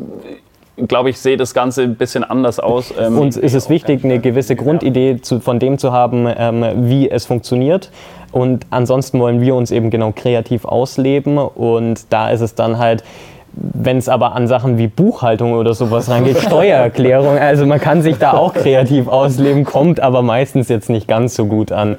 glaube 0.87 1.09
ich, 1.09 1.19
sehe 1.19 1.37
das 1.37 1.53
Ganze 1.53 1.83
ein 1.83 1.95
bisschen 1.95 2.23
anders 2.23 2.59
aus. 2.59 2.93
Ähm 2.97 3.17
Uns 3.17 3.37
ist 3.37 3.53
es 3.53 3.69
wichtig, 3.69 4.03
eine 4.03 4.19
gewisse 4.19 4.55
Grundidee 4.55 5.19
zu, 5.21 5.39
von 5.39 5.59
dem 5.59 5.77
zu 5.77 5.91
haben, 5.91 6.27
ähm, 6.37 6.63
wie 6.89 7.09
es 7.09 7.25
funktioniert. 7.25 7.91
Und 8.31 8.65
ansonsten 8.69 9.19
wollen 9.19 9.41
wir 9.41 9.55
uns 9.55 9.71
eben 9.71 9.89
genau 9.89 10.11
kreativ 10.15 10.65
ausleben. 10.65 11.37
Und 11.37 12.11
da 12.11 12.29
ist 12.29 12.41
es 12.41 12.55
dann 12.55 12.77
halt, 12.77 13.03
wenn 13.61 13.97
es 13.97 14.09
aber 14.09 14.33
an 14.35 14.47
Sachen 14.47 14.77
wie 14.77 14.87
Buchhaltung 14.87 15.53
oder 15.53 15.73
sowas 15.73 16.09
reingeht, 16.09 16.37
Steuererklärung, 16.41 17.37
also 17.37 17.65
man 17.65 17.79
kann 17.79 18.01
sich 18.01 18.17
da 18.17 18.31
auch 18.33 18.53
kreativ 18.53 19.07
ausleben, 19.07 19.63
kommt 19.63 19.99
aber 19.99 20.21
meistens 20.21 20.69
jetzt 20.69 20.89
nicht 20.89 21.07
ganz 21.07 21.35
so 21.35 21.45
gut 21.45 21.71
an. 21.71 21.97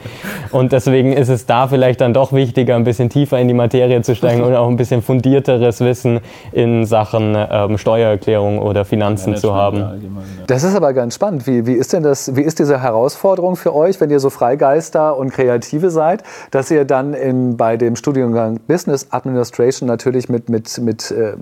Und 0.52 0.72
deswegen 0.72 1.12
ist 1.12 1.28
es 1.28 1.46
da 1.46 1.68
vielleicht 1.68 2.00
dann 2.00 2.14
doch 2.14 2.32
wichtiger, 2.32 2.76
ein 2.76 2.84
bisschen 2.84 3.10
tiefer 3.10 3.38
in 3.38 3.48
die 3.48 3.54
Materie 3.54 4.02
zu 4.02 4.14
steigen 4.14 4.42
und 4.44 4.54
auch 4.54 4.68
ein 4.68 4.76
bisschen 4.76 5.02
fundierteres 5.02 5.80
Wissen 5.80 6.20
in 6.52 6.84
Sachen 6.86 7.36
ähm, 7.36 7.78
Steuererklärung 7.78 8.58
oder 8.58 8.84
Finanzen 8.84 9.36
zu 9.36 9.54
haben. 9.54 10.10
Das 10.46 10.64
ist 10.64 10.74
aber 10.74 10.92
ganz 10.92 11.14
spannend. 11.14 11.46
Wie, 11.46 11.66
wie 11.66 11.74
ist 11.74 11.92
denn 11.92 12.02
das, 12.02 12.34
wie 12.36 12.42
ist 12.42 12.58
diese 12.58 12.80
Herausforderung 12.82 13.56
für 13.56 13.74
euch, 13.74 14.00
wenn 14.00 14.10
ihr 14.10 14.20
so 14.20 14.30
Freigeister 14.30 15.16
und 15.16 15.30
Kreative 15.30 15.90
seid, 15.90 16.22
dass 16.50 16.70
ihr 16.70 16.84
dann 16.84 17.14
in, 17.14 17.56
bei 17.56 17.76
dem 17.76 17.96
Studiengang 17.96 18.60
Business 18.66 19.08
Administration 19.10 19.86
natürlich 19.86 20.28
mit, 20.28 20.48
mit, 20.48 20.78
mit 20.78 21.10
äh, 21.10 21.34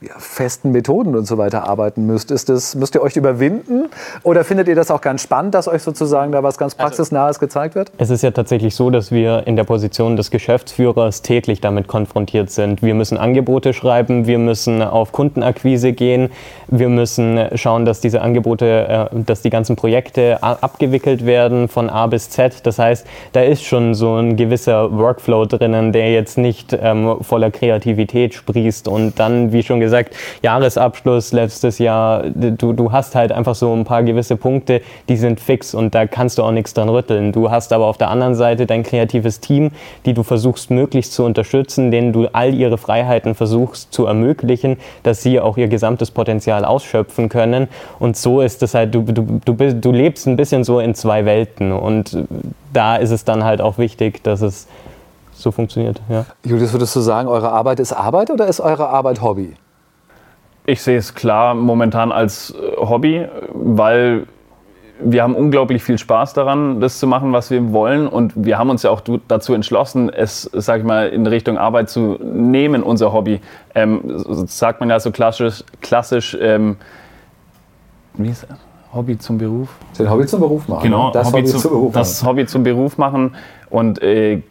ja, 0.00 0.14
festen 0.18 0.72
Methoden 0.72 1.16
und 1.16 1.26
so 1.26 1.38
weiter 1.38 1.68
arbeiten 1.68 2.06
müsst. 2.06 2.30
Ist 2.30 2.48
das, 2.48 2.74
müsst 2.74 2.94
ihr 2.94 3.02
euch 3.02 3.16
überwinden 3.16 3.88
oder 4.22 4.44
findet 4.44 4.68
ihr 4.68 4.74
das 4.74 4.90
auch 4.90 5.00
ganz 5.00 5.22
spannend, 5.22 5.54
dass 5.54 5.68
euch 5.68 5.82
sozusagen 5.82 6.32
da 6.32 6.42
was 6.42 6.58
ganz 6.58 6.74
also 6.74 6.82
Praxisnahes 6.82 7.38
gezeigt 7.38 7.74
wird? 7.74 7.92
Es 7.98 8.10
ist 8.10 8.22
ja 8.22 8.30
tatsächlich 8.30 8.74
so, 8.74 8.90
dass 8.90 9.10
wir 9.10 9.46
in 9.46 9.56
der 9.56 9.64
Position 9.64 10.16
des 10.16 10.30
Geschäftsführers 10.30 11.22
täglich 11.22 11.60
damit 11.60 11.88
konfrontiert 11.88 12.50
sind. 12.50 12.82
Wir 12.82 12.94
müssen 12.94 13.18
Angebote 13.18 13.72
schreiben, 13.72 14.26
wir 14.26 14.38
müssen 14.38 14.82
auf 14.82 15.12
Kundenakquise 15.12 15.92
gehen, 15.92 16.30
wir 16.68 16.88
müssen 16.88 17.38
schauen, 17.54 17.84
dass 17.84 18.00
diese 18.00 18.22
Angebote, 18.22 19.10
äh, 19.12 19.22
dass 19.26 19.42
die 19.42 19.50
ganzen 19.50 19.76
Projekte 19.76 20.42
abgewickelt 20.42 21.26
werden 21.26 21.68
von 21.68 21.90
A 21.90 22.06
bis 22.06 22.30
Z. 22.30 22.66
Das 22.66 22.78
heißt, 22.78 23.06
da 23.32 23.42
ist 23.42 23.64
schon 23.64 23.94
so 23.94 24.16
ein 24.16 24.36
gewisser 24.36 24.96
Workflow 24.96 25.46
drinnen, 25.46 25.92
der 25.92 26.12
jetzt 26.12 26.38
nicht 26.38 26.76
ähm, 26.80 27.16
voller 27.22 27.50
Kreativität 27.50 28.34
sprießt 28.34 28.88
und 28.88 29.18
dann, 29.22 29.52
wie 29.52 29.62
schon 29.62 29.80
gesagt, 29.80 30.14
Jahresabschluss 30.42 31.32
letztes 31.32 31.78
Jahr, 31.78 32.24
du, 32.34 32.72
du 32.72 32.92
hast 32.92 33.14
halt 33.14 33.30
einfach 33.30 33.54
so 33.54 33.72
ein 33.72 33.84
paar 33.84 34.02
gewisse 34.02 34.36
Punkte, 34.36 34.82
die 35.08 35.16
sind 35.16 35.40
fix 35.40 35.74
und 35.74 35.94
da 35.94 36.06
kannst 36.06 36.38
du 36.38 36.42
auch 36.42 36.50
nichts 36.50 36.74
dran 36.74 36.88
rütteln. 36.88 37.32
Du 37.32 37.50
hast 37.50 37.72
aber 37.72 37.86
auf 37.86 37.98
der 37.98 38.10
anderen 38.10 38.34
Seite 38.34 38.66
dein 38.66 38.82
kreatives 38.82 39.38
Team, 39.40 39.70
die 40.06 40.12
du 40.12 40.24
versuchst 40.24 40.70
möglichst 40.70 41.12
zu 41.12 41.24
unterstützen, 41.24 41.90
denen 41.90 42.12
du 42.12 42.26
all 42.32 42.52
ihre 42.52 42.78
Freiheiten 42.78 43.34
versuchst 43.34 43.92
zu 43.92 44.06
ermöglichen, 44.06 44.76
dass 45.04 45.22
sie 45.22 45.38
auch 45.38 45.56
ihr 45.56 45.68
gesamtes 45.68 46.10
Potenzial 46.10 46.64
ausschöpfen 46.64 47.28
können. 47.28 47.68
Und 48.00 48.16
so 48.16 48.40
ist 48.40 48.62
es 48.62 48.74
halt, 48.74 48.94
du, 48.94 49.02
du, 49.02 49.40
du, 49.44 49.54
du 49.54 49.92
lebst 49.92 50.26
ein 50.26 50.36
bisschen 50.36 50.64
so 50.64 50.80
in 50.80 50.94
zwei 50.94 51.24
Welten 51.24 51.72
und 51.72 52.18
da 52.72 52.96
ist 52.96 53.10
es 53.10 53.24
dann 53.24 53.44
halt 53.44 53.60
auch 53.60 53.78
wichtig, 53.78 54.24
dass 54.24 54.40
es 54.40 54.66
so 55.32 55.50
funktioniert. 55.50 56.00
Ja. 56.08 56.24
Julius, 56.44 56.72
würdest 56.72 56.94
du 56.94 57.00
sagen, 57.00 57.28
eure 57.28 57.50
Arbeit 57.50 57.80
ist 57.80 57.92
Arbeit 57.92 58.30
oder 58.30 58.46
ist 58.46 58.60
eure 58.60 58.88
Arbeit 58.88 59.22
Hobby? 59.22 59.54
Ich 60.64 60.82
sehe 60.82 60.96
es 60.96 61.14
klar 61.14 61.54
momentan 61.54 62.12
als 62.12 62.54
äh, 62.54 62.76
Hobby, 62.76 63.26
weil 63.52 64.26
wir 65.04 65.22
haben 65.22 65.34
unglaublich 65.34 65.82
viel 65.82 65.98
Spaß 65.98 66.34
daran, 66.34 66.80
das 66.80 66.98
zu 66.98 67.06
machen, 67.06 67.32
was 67.32 67.50
wir 67.50 67.72
wollen. 67.72 68.06
Und 68.06 68.32
wir 68.36 68.58
haben 68.58 68.70
uns 68.70 68.84
ja 68.84 68.90
auch 68.90 69.00
dazu 69.26 69.54
entschlossen, 69.54 70.10
es, 70.10 70.42
sag 70.52 70.80
ich 70.80 70.84
mal, 70.84 71.08
in 71.08 71.26
Richtung 71.26 71.58
Arbeit 71.58 71.90
zu 71.90 72.18
nehmen, 72.22 72.84
unser 72.84 73.12
Hobby. 73.12 73.40
Ähm, 73.74 74.02
sagt 74.46 74.80
man 74.80 74.90
ja 74.90 75.00
so 75.00 75.10
klassisch, 75.10 75.64
klassisch 75.80 76.36
ähm, 76.40 76.76
wie 78.14 78.28
ist 78.28 78.46
das? 78.48 78.58
Hobby 78.94 79.18
zum 79.18 79.38
Beruf. 79.38 79.68
Den 79.98 80.10
Hobby 80.10 80.26
zum 80.26 80.40
Beruf 80.40 80.68
machen. 80.68 80.82
Genau, 80.82 81.10
das 81.10 81.28
Hobby, 81.28 81.38
Hobby 81.38 81.50
zum, 81.50 81.60
zum, 81.60 81.70
Beruf 81.70 81.92
das 81.94 82.24
Hobby 82.24 82.46
zum 82.46 82.62
Beruf 82.62 82.98
machen. 82.98 83.34
Und 83.70 84.02
äh, 84.02 84.42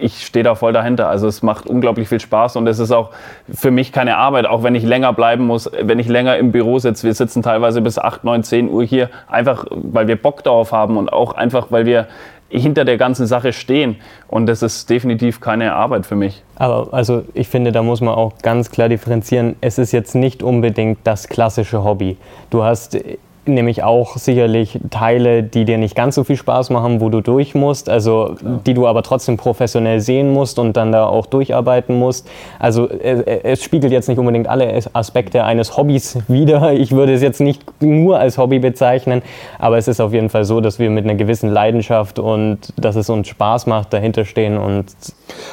ich 0.00 0.24
stehe 0.24 0.42
da 0.42 0.54
voll 0.54 0.72
dahinter. 0.72 1.08
Also 1.08 1.28
es 1.28 1.42
macht 1.42 1.66
unglaublich 1.66 2.08
viel 2.08 2.20
Spaß 2.20 2.56
und 2.56 2.66
es 2.66 2.78
ist 2.78 2.92
auch 2.92 3.10
für 3.52 3.70
mich 3.70 3.92
keine 3.92 4.16
Arbeit, 4.16 4.46
auch 4.46 4.62
wenn 4.62 4.74
ich 4.74 4.84
länger 4.84 5.12
bleiben 5.12 5.46
muss, 5.46 5.70
wenn 5.82 5.98
ich 5.98 6.08
länger 6.08 6.38
im 6.38 6.50
Büro 6.50 6.78
sitze. 6.78 7.06
Wir 7.06 7.12
sitzen 7.12 7.42
teilweise 7.42 7.82
bis 7.82 7.98
8, 7.98 8.24
9, 8.24 8.42
10 8.42 8.70
Uhr 8.70 8.82
hier, 8.82 9.10
einfach 9.28 9.66
weil 9.70 10.08
wir 10.08 10.16
Bock 10.16 10.42
darauf 10.44 10.72
haben 10.72 10.96
und 10.96 11.12
auch 11.12 11.34
einfach, 11.34 11.66
weil 11.70 11.84
wir 11.84 12.08
hinter 12.48 12.84
der 12.84 12.96
ganzen 12.96 13.26
Sache 13.26 13.52
stehen. 13.52 13.96
Und 14.28 14.46
das 14.46 14.62
ist 14.62 14.88
definitiv 14.88 15.40
keine 15.40 15.74
Arbeit 15.74 16.06
für 16.06 16.16
mich. 16.16 16.42
Aber 16.56 16.88
also 16.92 17.22
ich 17.34 17.48
finde, 17.48 17.72
da 17.72 17.82
muss 17.82 18.00
man 18.00 18.14
auch 18.14 18.38
ganz 18.42 18.70
klar 18.70 18.88
differenzieren. 18.88 19.56
Es 19.60 19.78
ist 19.78 19.92
jetzt 19.92 20.14
nicht 20.14 20.42
unbedingt 20.42 20.98
das 21.04 21.28
klassische 21.28 21.84
Hobby. 21.84 22.16
Du 22.48 22.64
hast 22.64 22.98
nämlich 23.46 23.82
auch 23.82 24.16
sicherlich 24.16 24.78
Teile, 24.90 25.42
die 25.42 25.64
dir 25.64 25.78
nicht 25.78 25.94
ganz 25.94 26.14
so 26.14 26.24
viel 26.24 26.36
Spaß 26.36 26.70
machen, 26.70 27.00
wo 27.00 27.08
du 27.08 27.20
durch 27.20 27.54
musst, 27.54 27.88
also 27.88 28.34
Klar. 28.38 28.60
die 28.66 28.74
du 28.74 28.86
aber 28.86 29.02
trotzdem 29.02 29.36
professionell 29.36 30.00
sehen 30.00 30.32
musst 30.32 30.58
und 30.58 30.76
dann 30.76 30.92
da 30.92 31.06
auch 31.06 31.26
durcharbeiten 31.26 31.98
musst. 31.98 32.28
Also 32.58 32.88
es, 32.88 33.20
es, 33.22 33.62
spiegelt 33.62 33.92
jetzt 33.92 34.08
nicht 34.08 34.18
unbedingt 34.18 34.48
alle 34.48 34.80
Aspekte 34.92 35.44
eines 35.44 35.76
Hobbys 35.76 36.18
wider. 36.28 36.72
Ich 36.72 36.92
würde 36.92 37.14
es 37.14 37.22
jetzt 37.22 37.40
nicht 37.40 37.62
nur 37.80 38.18
als 38.18 38.36
Hobby 38.36 38.58
bezeichnen, 38.58 39.22
aber 39.58 39.78
es 39.78 39.88
ist 39.88 40.00
auf 40.00 40.12
jeden 40.12 40.28
Fall 40.28 40.44
so, 40.44 40.60
dass 40.60 40.78
wir 40.78 40.90
mit 40.90 41.04
einer 41.04 41.14
gewissen 41.14 41.50
Leidenschaft 41.50 42.18
und 42.18 42.58
dass 42.76 42.96
es 42.96 43.08
uns 43.08 43.28
Spaß 43.28 43.66
macht, 43.66 43.92
dahinter 43.92 44.24
stehen 44.24 44.58
und 44.58 44.86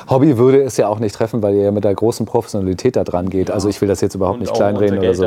Hobby 0.10 0.38
würde 0.38 0.62
es 0.64 0.78
ja 0.78 0.88
auch 0.88 1.00
nicht 1.00 1.16
treffen, 1.16 1.42
weil 1.42 1.56
ihr 1.56 1.64
ja 1.64 1.72
mit 1.72 1.84
der 1.84 1.94
großen 1.94 2.26
Professionalität 2.26 2.96
da 2.96 3.04
dran 3.04 3.30
geht. 3.30 3.50
Ja. 3.50 3.56
Also 3.56 3.70
ich 3.70 3.80
will 3.80 3.88
das 3.88 4.02
jetzt 4.02 4.16
überhaupt 4.16 4.40
und 4.40 4.42
nicht 4.42 4.54
kleinreden 4.54 4.98
oder 5.00 5.14
so. 5.14 5.26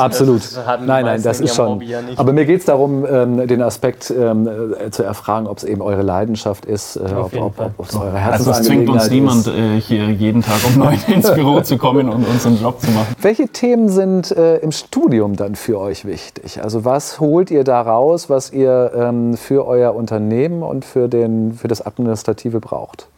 Absolut. 0.00 0.42
Nein, 0.84 1.04
nein, 1.04 1.22
das 1.22 1.40
ist 1.40 1.54
schon 1.54 1.69
ja 1.80 2.00
Aber 2.16 2.32
mir 2.32 2.46
geht 2.46 2.60
es 2.60 2.66
darum, 2.66 3.06
ähm, 3.06 3.46
den 3.46 3.62
Aspekt 3.62 4.10
ähm, 4.10 4.48
äh, 4.48 4.90
zu 4.90 5.02
erfragen, 5.02 5.46
ob 5.46 5.58
es 5.58 5.64
eben 5.64 5.82
eure 5.82 6.02
Leidenschaft 6.02 6.64
ist, 6.64 6.96
äh, 6.96 7.00
ob, 7.16 7.34
ob, 7.34 7.74
ob, 7.78 7.88
es 7.88 7.94
eure 7.96 8.18
Herzensangelegenheit 8.18 8.32
Also 8.32 8.50
es 8.50 8.62
zwingt 8.62 8.88
uns 8.88 9.10
niemand, 9.10 9.46
äh, 9.46 9.80
hier 9.80 10.10
jeden 10.10 10.42
Tag 10.42 10.58
um 10.66 10.78
neun 10.78 10.98
ins 11.06 11.32
Büro 11.32 11.60
zu 11.60 11.78
kommen 11.78 12.08
und 12.08 12.26
unseren 12.26 12.60
Job 12.60 12.80
zu 12.80 12.90
machen. 12.90 13.14
Welche 13.20 13.48
Themen 13.48 13.88
sind 13.88 14.30
äh, 14.32 14.56
im 14.58 14.72
Studium 14.72 15.36
dann 15.36 15.54
für 15.54 15.78
euch 15.78 16.04
wichtig? 16.04 16.62
Also 16.62 16.84
was 16.84 17.20
holt 17.20 17.50
ihr 17.50 17.64
da 17.64 17.80
raus, 17.80 18.28
was 18.30 18.52
ihr 18.52 18.92
ähm, 18.94 19.36
für 19.36 19.66
euer 19.66 19.94
Unternehmen 19.94 20.62
und 20.62 20.84
für, 20.84 21.08
den, 21.08 21.52
für 21.54 21.68
das 21.68 21.84
Administrative 21.84 22.60
braucht? 22.60 23.08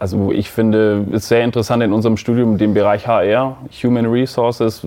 Also 0.00 0.32
ich 0.32 0.50
finde 0.50 1.04
es 1.12 1.28
sehr 1.28 1.44
interessant 1.44 1.82
in 1.82 1.92
unserem 1.92 2.16
Studium 2.16 2.56
den 2.56 2.72
Bereich 2.72 3.06
HR, 3.06 3.58
Human 3.82 4.06
Resources, 4.06 4.82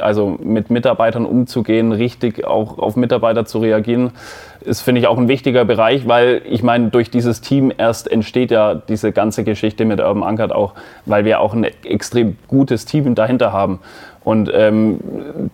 also 0.00 0.36
mit 0.42 0.70
Mitarbeitern 0.70 1.24
umzugehen, 1.24 1.92
richtig 1.92 2.44
auch 2.44 2.78
auf 2.78 2.96
Mitarbeiter 2.96 3.44
zu 3.44 3.60
reagieren, 3.60 4.10
ist 4.64 4.80
finde 4.80 5.00
ich 5.00 5.06
auch 5.06 5.18
ein 5.18 5.28
wichtiger 5.28 5.64
Bereich, 5.64 6.08
weil 6.08 6.42
ich 6.50 6.64
meine 6.64 6.88
durch 6.88 7.10
dieses 7.10 7.42
Team 7.42 7.72
erst 7.78 8.10
entsteht 8.10 8.50
ja 8.50 8.74
diese 8.74 9.12
ganze 9.12 9.44
Geschichte 9.44 9.84
mit 9.84 10.00
Urban 10.00 10.24
Ankert 10.24 10.52
auch, 10.52 10.74
weil 11.06 11.24
wir 11.24 11.38
auch 11.38 11.54
ein 11.54 11.62
extrem 11.84 12.36
gutes 12.48 12.86
Team 12.86 13.14
dahinter 13.14 13.52
haben. 13.52 13.78
Und 14.24 14.50
ähm, 14.52 14.98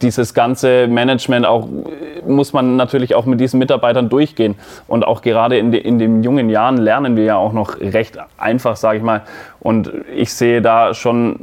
dieses 0.01 0.33
ganze 0.33 0.87
Management 0.87 1.45
auch 1.45 1.69
muss 2.31 2.53
man 2.53 2.77
natürlich 2.77 3.15
auch 3.15 3.27
mit 3.27 3.41
diesen 3.41 3.59
Mitarbeitern 3.59 4.09
durchgehen. 4.09 4.57
Und 4.89 5.07
auch 5.07 5.23
gerade 5.23 5.59
in, 5.59 5.73
de, 5.73 5.81
in 5.81 5.99
den 5.99 6.23
jungen 6.23 6.51
Jahren 6.51 6.77
lernen 6.77 7.17
wir 7.17 7.25
ja 7.25 7.37
auch 7.37 7.53
noch 7.53 7.81
recht 7.81 8.19
einfach, 8.39 8.77
sage 8.77 8.99
ich 8.99 9.05
mal. 9.05 9.23
Und 9.61 9.93
ich 10.15 10.33
sehe 10.33 10.63
da 10.63 10.95
schon, 10.95 11.37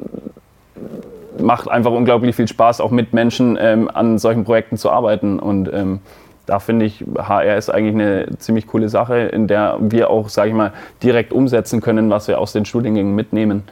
macht 1.39 1.69
einfach 1.69 1.91
unglaublich 1.91 2.35
viel 2.35 2.47
Spaß, 2.47 2.81
auch 2.81 2.91
mit 2.91 3.13
Menschen 3.13 3.57
ähm, 3.59 3.89
an 3.93 4.17
solchen 4.17 4.43
Projekten 4.43 4.77
zu 4.77 4.89
arbeiten. 4.91 5.39
Und 5.39 5.71
ähm, 5.73 5.99
da 6.45 6.59
finde 6.59 6.85
ich, 6.85 7.03
HR 7.17 7.57
ist 7.57 7.69
eigentlich 7.69 7.93
eine 7.93 8.37
ziemlich 8.37 8.67
coole 8.67 8.89
Sache, 8.89 9.17
in 9.17 9.47
der 9.47 9.77
wir 9.79 10.09
auch, 10.09 10.29
sage 10.29 10.49
ich 10.49 10.55
mal, 10.55 10.71
direkt 11.03 11.33
umsetzen 11.33 11.81
können, 11.81 12.09
was 12.09 12.27
wir 12.27 12.39
aus 12.39 12.53
den 12.53 12.65
Studiengängen 12.65 13.13
mitnehmen. 13.13 13.63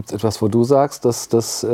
Gibt 0.00 0.08
es 0.08 0.14
etwas, 0.14 0.40
wo 0.40 0.48
du 0.48 0.64
sagst, 0.64 1.04
das, 1.04 1.28
das 1.28 1.62
äh, 1.62 1.68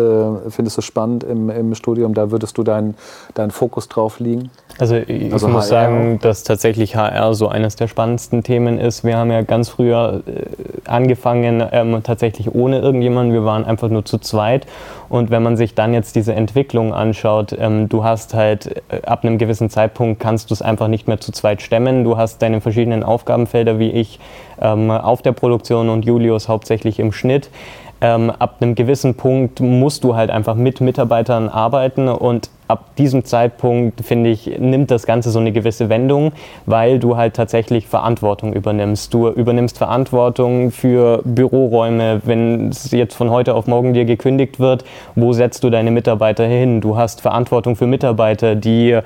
findest 0.51 0.77
du 0.77 0.83
spannend 0.83 1.23
im, 1.23 1.49
im 1.49 1.77
Studium, 1.77 2.13
da 2.13 2.33
würdest 2.33 2.59
du 2.59 2.65
deinen 2.65 2.97
dein 3.35 3.53
Fokus 3.53 3.89
drauf 3.89 4.19
liegen? 4.19 4.51
Also 4.81 4.97
ich 4.97 5.33
also 5.33 5.47
muss 5.47 5.67
HR 5.67 5.69
sagen, 5.69 6.19
dass 6.21 6.43
tatsächlich 6.43 6.97
HR 6.97 7.35
so 7.35 7.47
eines 7.47 7.77
der 7.77 7.87
spannendsten 7.87 8.43
Themen 8.43 8.81
ist. 8.81 9.05
Wir 9.05 9.17
haben 9.17 9.31
ja 9.31 9.43
ganz 9.43 9.69
früher 9.69 10.25
äh, 10.27 10.43
angefangen, 10.87 11.63
ähm, 11.71 12.03
tatsächlich 12.03 12.53
ohne 12.53 12.81
irgendjemanden. 12.81 13.33
Wir 13.33 13.45
waren 13.45 13.65
einfach 13.65 13.91
nur 13.91 14.05
zu 14.05 14.19
zweit. 14.19 14.67
Und 15.09 15.31
wenn 15.31 15.45
man 15.45 15.57
sich 15.57 15.77
dann 15.77 15.95
jetzt 15.95 16.17
diese 16.17 16.35
Entwicklung 16.35 16.93
anschaut, 16.93 17.57
ähm, 17.57 17.89
du 17.89 18.03
hast 18.03 18.35
halt 18.35 18.83
äh, 18.91 19.07
ab 19.07 19.23
einem 19.23 19.39
gewissen 19.39 19.71
Zeitpunkt 19.71 20.19
kannst 20.19 20.51
du 20.51 20.55
es 20.55 20.63
einfach 20.63 20.89
nicht 20.89 21.07
mehr 21.07 21.21
zu 21.21 21.31
zweit 21.31 21.63
stemmen. 21.63 22.03
Du 22.03 22.17
hast 22.17 22.43
deine 22.43 22.61
verschiedenen 22.61 23.05
Aufgabenfelder 23.05 23.79
wie 23.79 23.93
ich 23.93 24.19
ähm, 24.61 24.91
auf 24.91 25.23
der 25.23 25.33
Produktion 25.33 25.89
und 25.89 26.05
Julius 26.05 26.49
hauptsächlich 26.49 26.99
im 26.99 27.13
Schnitt 27.13 27.51
ähm, 28.01 28.31
ab 28.31 28.57
einem 28.61 28.75
gewissen 28.75 29.15
Punkt 29.15 29.61
musst 29.61 30.05
du 30.05 30.17
halt 30.17 30.31
einfach 30.31 30.55
mit 30.55 30.81
Mitarbeitern 30.81 31.49
arbeiten 31.49 32.09
und 32.09 32.51
ab 32.69 32.97
diesem 32.97 33.25
Zeitpunkt, 33.25 34.05
finde 34.05 34.31
ich, 34.31 34.59
nimmt 34.59 34.91
das 34.91 35.07
Ganze 35.07 35.31
so 35.31 35.39
eine 35.39 35.53
gewisse 35.53 35.89
Wendung, 35.89 36.33
weil 36.67 36.99
du 36.99 37.17
halt 37.17 37.35
tatsächlich 37.35 37.87
Verantwortung 37.87 38.53
übernimmst. 38.53 39.15
Du 39.15 39.29
übernimmst 39.29 39.79
Verantwortung 39.79 40.71
für 40.73 41.23
Büroräume. 41.25 42.23
Wenn 42.25 42.71
es 42.71 42.91
jetzt 42.91 43.15
von 43.15 43.31
heute 43.31 43.55
auf 43.55 43.67
morgen 43.67 43.95
dir 43.95 44.05
gekündigt 44.05 44.59
wird, 44.59 44.85
wo 45.15 45.33
setzt 45.33 45.63
du 45.65 45.71
deine 45.71 45.91
Mitarbeiter 45.91 46.45
hin? 46.45 46.81
Du 46.81 46.97
hast 46.97 47.21
Verantwortung 47.21 47.77
für 47.77 47.87
Mitarbeiter, 47.87 48.57
die 48.57 48.99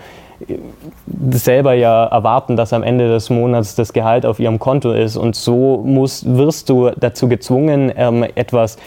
selber 1.30 1.74
ja 1.74 2.04
erwarten, 2.06 2.56
dass 2.56 2.72
am 2.72 2.82
Ende 2.82 3.08
des 3.08 3.30
Monats 3.30 3.74
das 3.74 3.92
Gehalt 3.92 4.24
auf 4.26 4.38
ihrem 4.38 4.58
Konto 4.58 4.92
ist. 4.92 5.16
Und 5.16 5.36
so 5.36 5.82
musst, 5.84 6.36
wirst 6.36 6.68
du 6.68 6.90
dazu 6.98 7.28
gezwungen, 7.28 7.92
ähm, 7.96 8.24
etwas 8.34 8.78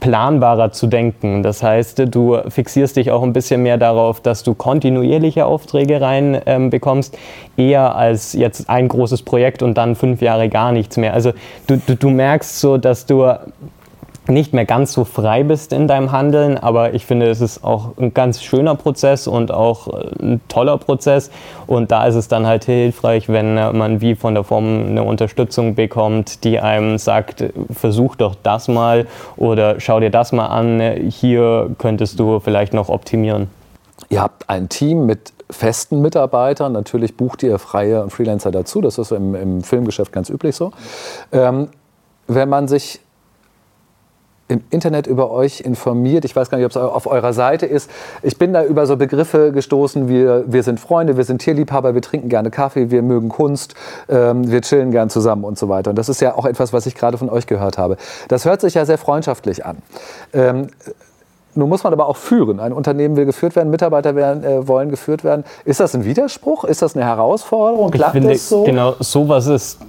planbarer 0.00 0.72
zu 0.72 0.86
denken. 0.86 1.42
Das 1.42 1.62
heißt, 1.62 2.02
du 2.12 2.38
fixierst 2.48 2.96
dich 2.96 3.10
auch 3.10 3.22
ein 3.22 3.32
bisschen 3.32 3.62
mehr 3.62 3.76
darauf, 3.76 4.20
dass 4.20 4.42
du 4.42 4.54
kontinuierliche 4.54 5.46
Aufträge 5.46 6.00
rein 6.00 6.40
ähm, 6.46 6.70
bekommst, 6.70 7.16
eher 7.56 7.94
als 7.94 8.32
jetzt 8.32 8.68
ein 8.68 8.88
großes 8.88 9.22
Projekt 9.22 9.62
und 9.62 9.74
dann 9.74 9.94
fünf 9.94 10.22
Jahre 10.22 10.48
gar 10.48 10.72
nichts 10.72 10.96
mehr. 10.96 11.14
Also 11.14 11.32
du, 11.66 11.76
du, 11.76 11.94
du 11.96 12.10
merkst 12.10 12.60
so, 12.60 12.78
dass 12.78 13.06
du 13.06 13.32
nicht 14.26 14.52
mehr 14.52 14.64
ganz 14.64 14.92
so 14.92 15.04
frei 15.04 15.42
bist 15.42 15.72
in 15.72 15.88
deinem 15.88 16.12
Handeln, 16.12 16.58
aber 16.58 16.94
ich 16.94 17.06
finde, 17.06 17.28
es 17.28 17.40
ist 17.40 17.64
auch 17.64 17.96
ein 17.98 18.14
ganz 18.14 18.42
schöner 18.42 18.74
Prozess 18.74 19.26
und 19.26 19.50
auch 19.50 19.88
äh, 19.88 20.22
ein 20.22 20.40
toller 20.48 20.78
Prozess. 20.78 21.30
Und 21.66 21.90
da 21.90 22.06
ist 22.06 22.14
es 22.14 22.28
dann 22.28 22.46
halt 22.46 22.64
hilfreich, 22.64 23.28
wenn 23.28 23.54
man 23.54 24.00
wie 24.00 24.14
von 24.14 24.34
der 24.34 24.44
Form 24.44 24.86
eine 24.86 25.02
Unterstützung 25.02 25.74
bekommt, 25.74 26.44
die 26.44 26.60
einem 26.60 26.98
sagt, 26.98 27.44
versuch 27.72 28.16
doch 28.16 28.34
das 28.42 28.68
mal 28.68 29.06
oder 29.36 29.80
schau 29.80 30.00
dir 30.00 30.10
das 30.10 30.32
mal 30.32 30.46
an, 30.46 30.80
hier 31.08 31.70
könntest 31.78 32.18
du 32.20 32.40
vielleicht 32.40 32.72
noch 32.72 32.88
optimieren. 32.88 33.48
Ihr 34.08 34.22
habt 34.22 34.48
ein 34.48 34.68
Team 34.68 35.06
mit 35.06 35.32
festen 35.50 36.00
Mitarbeitern. 36.00 36.72
Natürlich 36.72 37.16
bucht 37.16 37.42
ihr 37.42 37.58
freie 37.58 38.08
Freelancer 38.08 38.50
dazu. 38.50 38.80
Das 38.80 38.98
ist 38.98 39.12
im, 39.12 39.34
im 39.34 39.62
Filmgeschäft 39.62 40.12
ganz 40.12 40.30
üblich 40.30 40.56
so. 40.56 40.72
Ähm, 41.32 41.68
wenn 42.26 42.48
man 42.48 42.68
sich 42.68 43.00
im 44.50 44.62
Internet 44.70 45.06
über 45.06 45.30
euch 45.30 45.60
informiert. 45.60 46.24
Ich 46.24 46.34
weiß 46.34 46.50
gar 46.50 46.58
nicht, 46.58 46.64
ob 46.64 46.70
es 46.70 46.76
auf 46.76 47.06
eurer 47.06 47.32
Seite 47.32 47.66
ist. 47.66 47.90
Ich 48.22 48.36
bin 48.36 48.52
da 48.52 48.64
über 48.64 48.86
so 48.86 48.96
Begriffe 48.96 49.52
gestoßen 49.52 50.08
wie 50.08 50.20
wir 50.20 50.62
sind 50.62 50.80
Freunde, 50.80 51.16
wir 51.16 51.24
sind 51.24 51.38
Tierliebhaber, 51.38 51.94
wir 51.94 52.02
trinken 52.02 52.28
gerne 52.28 52.50
Kaffee, 52.50 52.90
wir 52.90 53.02
mögen 53.02 53.28
Kunst, 53.28 53.74
ähm, 54.08 54.50
wir 54.50 54.60
chillen 54.60 54.90
gern 54.90 55.10
zusammen 55.10 55.44
und 55.44 55.58
so 55.58 55.68
weiter. 55.68 55.90
Und 55.90 55.96
das 55.96 56.08
ist 56.08 56.20
ja 56.20 56.36
auch 56.36 56.44
etwas, 56.44 56.72
was 56.72 56.86
ich 56.86 56.94
gerade 56.94 57.18
von 57.18 57.30
euch 57.30 57.46
gehört 57.46 57.78
habe. 57.78 57.96
Das 58.28 58.44
hört 58.44 58.60
sich 58.60 58.74
ja 58.74 58.84
sehr 58.84 58.98
freundschaftlich 58.98 59.64
an. 59.64 59.78
Ähm, 60.32 60.68
nun 61.54 61.68
muss 61.68 61.82
man 61.82 61.92
aber 61.92 62.08
auch 62.08 62.16
führen. 62.16 62.60
Ein 62.60 62.72
Unternehmen 62.72 63.16
will 63.16 63.24
geführt 63.24 63.56
werden, 63.56 63.70
Mitarbeiter 63.70 64.14
werden, 64.14 64.44
äh, 64.44 64.68
wollen 64.68 64.88
geführt 64.90 65.24
werden. 65.24 65.44
Ist 65.64 65.80
das 65.80 65.94
ein 65.94 66.04
Widerspruch? 66.04 66.64
Ist 66.64 66.82
das 66.82 66.94
eine 66.94 67.04
Herausforderung? 67.04 67.90
Klappt 67.90 68.14
ich 68.14 68.20
finde, 68.20 68.34
das 68.34 68.48
so? 68.48 68.62
Genau, 68.64 68.94
sowas 69.00 69.46
ist, 69.46 69.80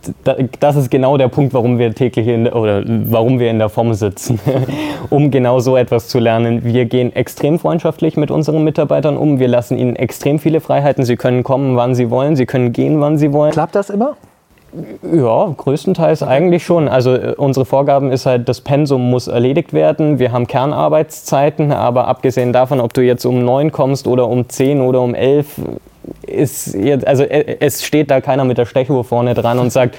das 0.60 0.76
ist 0.76 0.90
genau 0.90 1.18
der 1.18 1.28
Punkt, 1.28 1.54
warum 1.54 1.78
wir 1.78 1.94
täglich 1.94 2.28
in, 2.28 2.48
oder 2.48 2.84
warum 2.86 3.40
wir 3.40 3.50
in 3.50 3.60
der 3.60 3.70
Form 3.70 3.94
sitzen, 3.94 4.40
um 5.10 5.30
genau 5.30 5.60
so 5.60 5.78
etwas 5.78 6.08
zu 6.08 6.20
lernen. 6.20 6.64
Wir 6.64 6.86
gehen 6.86 7.16
extrem 7.16 7.60
freundschaftlich 7.60 8.18
mit 8.18 8.32
unseren 8.32 8.64
Mitarbeitern 8.64 9.18
um. 9.18 9.40
Wir 9.40 9.48
lassen 9.48 9.78
ihnen 9.78 9.96
extrem 9.96 10.40
viele 10.40 10.62
Freiheiten. 10.62 11.06
Sie 11.06 11.16
können 11.16 11.44
kommen, 11.44 11.76
wann 11.76 11.96
sie 11.96 12.10
wollen. 12.10 12.36
Sie 12.36 12.46
können 12.46 12.74
gehen, 12.74 13.00
wann 13.02 13.18
sie 13.18 13.34
wollen. 13.34 13.52
Klappt 13.52 13.76
das 13.76 13.90
immer? 13.90 14.16
Ja, 15.04 15.54
größtenteils 15.58 16.24
eigentlich 16.24 16.64
schon. 16.64 16.88
Also 16.88 17.14
äh, 17.14 17.34
unsere 17.36 17.66
Vorgaben 17.66 18.12
ist 18.12 18.26
halt, 18.26 18.48
das 18.48 18.62
Pensum 18.62 19.10
muss 19.10 19.28
erledigt 19.28 19.74
werden. 19.74 20.18
Wir 20.18 20.32
haben 20.32 20.48
Kernarbeitszeiten, 20.48 21.74
aber 21.74 22.08
abgesehen 22.08 22.54
davon, 22.54 22.80
ob 22.80 22.94
du 22.94 23.02
jetzt 23.02 23.26
um 23.26 23.44
neun 23.44 23.72
kommst 23.72 24.08
oder 24.08 24.28
um 24.28 24.48
zehn 24.48 24.82
oder 24.82 25.02
um 25.02 25.14
elf, 25.14 25.60
ist 26.26 26.74
jetzt, 26.74 27.06
also 27.06 27.24
äh, 27.24 27.58
es 27.60 27.84
steht 27.84 28.10
da 28.10 28.22
keiner 28.22 28.46
mit 28.46 28.58
der 28.58 28.66
Stechuhr 28.66 29.04
vorne 29.04 29.34
dran 29.34 29.60
und 29.60 29.72
sagt, 29.72 29.98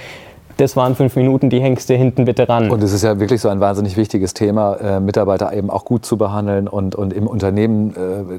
das 0.63 0.77
waren 0.77 0.95
fünf 0.95 1.17
Minuten, 1.17 1.51
die 1.51 1.61
hängst 1.61 1.91
du 1.91 1.95
hinten 1.95 2.25
bitte 2.25 2.49
ran. 2.49 2.71
Und 2.71 2.83
es 2.83 2.93
ist 2.93 3.03
ja 3.03 3.19
wirklich 3.19 3.41
so 3.41 3.49
ein 3.49 3.61
wahnsinnig 3.61 3.97
wichtiges 3.97 4.33
Thema, 4.33 4.77
äh, 4.77 5.01
Mitarbeiter 5.01 5.53
eben 5.53 5.71
auch 5.71 5.85
gut 5.85 6.07
zu 6.07 6.17
behandeln 6.17 6.69
und, 6.69 6.95
und 6.95 7.13
im 7.13 7.27
Unternehmen, 7.27 7.95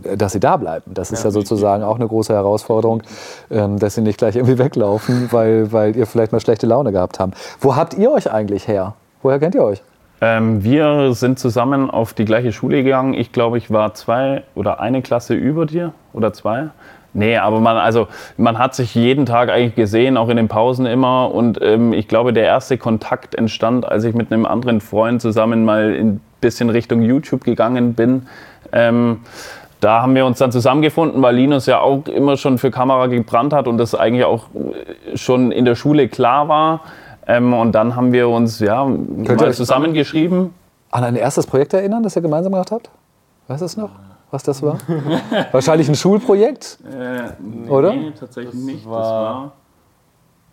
äh, 0.05 0.15
dass 0.15 0.31
sie 0.31 0.39
da 0.39 0.57
bleiben. 0.57 0.93
Das 0.93 1.11
ist 1.11 1.23
ja, 1.23 1.29
ja 1.29 1.31
sozusagen 1.31 1.83
auch 1.83 1.97
eine 1.97 2.07
große 2.07 2.33
Herausforderung, 2.33 3.03
ähm, 3.51 3.77
dass 3.77 3.95
sie 3.95 4.01
nicht 4.01 4.17
gleich 4.17 4.35
irgendwie 4.35 4.57
weglaufen, 4.63 5.27
weil, 5.31 5.71
weil 5.73 5.95
ihr 5.95 6.07
vielleicht 6.07 6.31
mal 6.31 6.39
schlechte 6.39 6.65
Laune 6.65 6.93
gehabt 6.93 7.19
habt. 7.19 7.35
Wo 7.59 7.75
habt 7.75 7.93
ihr 7.93 8.11
euch 8.11 8.31
eigentlich 8.31 8.67
her? 8.67 8.93
Woher 9.21 9.39
kennt 9.39 9.55
ihr 9.55 9.63
euch? 9.63 9.83
Ähm, 10.21 10.63
wir 10.63 11.13
sind 11.13 11.39
zusammen 11.39 11.91
auf 11.91 12.13
die 12.13 12.23
gleiche 12.23 12.53
Schule 12.53 12.83
gegangen. 12.83 13.13
Ich 13.13 13.33
glaube, 13.33 13.57
ich 13.57 13.69
war 13.69 13.93
zwei 13.93 14.43
oder 14.55 14.79
eine 14.79 15.01
Klasse 15.01 15.33
über 15.33 15.65
dir 15.65 15.93
oder 16.13 16.31
zwei. 16.31 16.69
Nee, 17.13 17.37
aber 17.37 17.59
man, 17.59 17.77
also, 17.77 18.07
man 18.37 18.57
hat 18.57 18.73
sich 18.73 18.95
jeden 18.95 19.25
Tag 19.25 19.49
eigentlich 19.49 19.75
gesehen, 19.75 20.17
auch 20.17 20.29
in 20.29 20.37
den 20.37 20.47
Pausen 20.47 20.85
immer. 20.85 21.33
Und 21.33 21.61
ähm, 21.61 21.93
ich 21.93 22.07
glaube, 22.07 22.33
der 22.33 22.43
erste 22.43 22.77
Kontakt 22.77 23.35
entstand, 23.35 23.85
als 23.85 24.03
ich 24.03 24.15
mit 24.15 24.31
einem 24.31 24.45
anderen 24.45 24.81
Freund 24.81 25.21
zusammen 25.21 25.63
mal 25.63 25.93
ein 25.93 26.21
bisschen 26.41 26.69
Richtung 26.69 27.01
YouTube 27.01 27.43
gegangen 27.43 27.93
bin. 27.93 28.27
Ähm, 28.71 29.19
da 29.79 30.01
haben 30.01 30.15
wir 30.15 30.25
uns 30.25 30.39
dann 30.39 30.51
zusammengefunden, 30.51 31.21
weil 31.21 31.35
Linus 31.35 31.65
ja 31.65 31.79
auch 31.79 32.07
immer 32.07 32.37
schon 32.37 32.57
für 32.57 32.71
Kamera 32.71 33.07
gebrannt 33.07 33.53
hat 33.53 33.67
und 33.67 33.77
das 33.77 33.93
eigentlich 33.93 34.23
auch 34.23 34.45
schon 35.13 35.51
in 35.51 35.65
der 35.65 35.75
Schule 35.75 36.07
klar 36.07 36.47
war. 36.47 36.81
Ähm, 37.27 37.53
und 37.53 37.73
dann 37.73 37.95
haben 37.95 38.11
wir 38.11 38.29
uns 38.29 38.59
ja 38.59 38.85
mal 38.85 39.53
zusammengeschrieben. 39.53 40.53
An 40.89 41.03
ein 41.03 41.15
erstes 41.15 41.47
Projekt 41.47 41.73
erinnern, 41.73 42.01
das 42.01 42.15
ihr 42.15 42.21
gemeinsam 42.21 42.53
gemacht 42.53 42.71
habt? 42.71 42.89
Weißt 43.47 43.61
du 43.61 43.65
es 43.65 43.77
noch, 43.77 43.89
was 44.33 44.43
das 44.43 44.61
war? 44.63 44.77
Wahrscheinlich 45.51 45.87
ein 45.87 45.95
Schulprojekt? 45.95 46.79
Äh, 46.91 47.31
nee, 47.39 47.69
Oder? 47.69 47.93
tatsächlich 48.19 48.53
nicht. 48.55 48.85
Das 48.85 48.91
war 48.91 49.51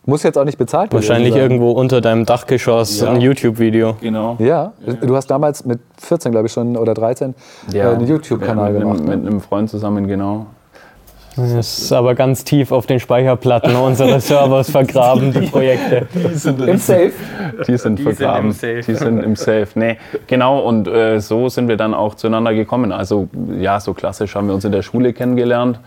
Muss 0.05 0.23
jetzt 0.23 0.37
auch 0.38 0.45
nicht 0.45 0.59
bezahlt 0.59 0.90
gewesen 0.90 1.09
Wahrscheinlich 1.09 1.35
irgendwo 1.35 1.73
unter 1.73 2.01
deinem 2.01 2.25
Dachgeschoss 2.27 3.01
Ja. 3.01 3.11
ein 3.11 3.21
YouTube-Video. 3.21 3.97
genau. 4.01 4.37
Ja, 4.38 4.73
du 4.87 5.16
hast 5.16 5.27
damals 5.29 5.64
mit 5.64 5.81
14, 5.99 6.31
glaube 6.33 6.47
ich 6.47 6.53
schon, 6.53 6.77
oder 6.77 6.95
13 6.95 7.35
äh, 7.73 7.81
einen 7.83 8.07
YouTube-Kanal 8.07 8.66
ja, 8.66 8.73
mit, 8.73 8.81
gemacht. 8.83 9.01
Einem, 9.01 9.09
mit 9.09 9.23
Ne? 9.23 9.31
einem 9.31 9.40
Freund 9.40 9.71
zusammen, 9.71 10.07
genau. 10.07 10.47
Das 11.40 11.79
ist 11.79 11.92
aber 11.92 12.14
ganz 12.14 12.44
tief 12.44 12.72
auf 12.72 12.87
den 12.87 13.00
Speicherplatten 13.00 13.74
unserer 13.74 14.20
Servers 14.20 14.70
vergraben, 14.70 15.33
die 15.33 15.46
Projekte. 15.46 16.07
Im 16.14 16.76
Safe. 16.76 17.12
Die 17.66 17.79
sind 17.79 18.00
vergraben. 18.00 18.46
im 18.46 18.53
Safe. 18.53 18.81
Die 18.87 18.94
sind 18.94 19.22
im 19.22 19.37
Safe. 19.37 19.68
Nee, 19.74 19.96
genau. 20.26 20.61
Und 20.61 20.87
äh, 20.87 21.20
so 21.20 21.48
sind 21.48 21.68
wir 21.68 21.76
dann 21.76 21.94
auch 21.94 22.14
zueinander 22.14 22.55
gekommen. 22.55 22.92
Also 22.92 23.29
ja, 23.59 23.81
so 23.81 23.94
klassisch 23.94 24.35
haben 24.35 24.48
wir 24.48 24.55
uns 24.55 24.64
in 24.64 24.72
der 24.72 24.83
Schule 24.83 25.12
kennengelernt, 25.12 25.81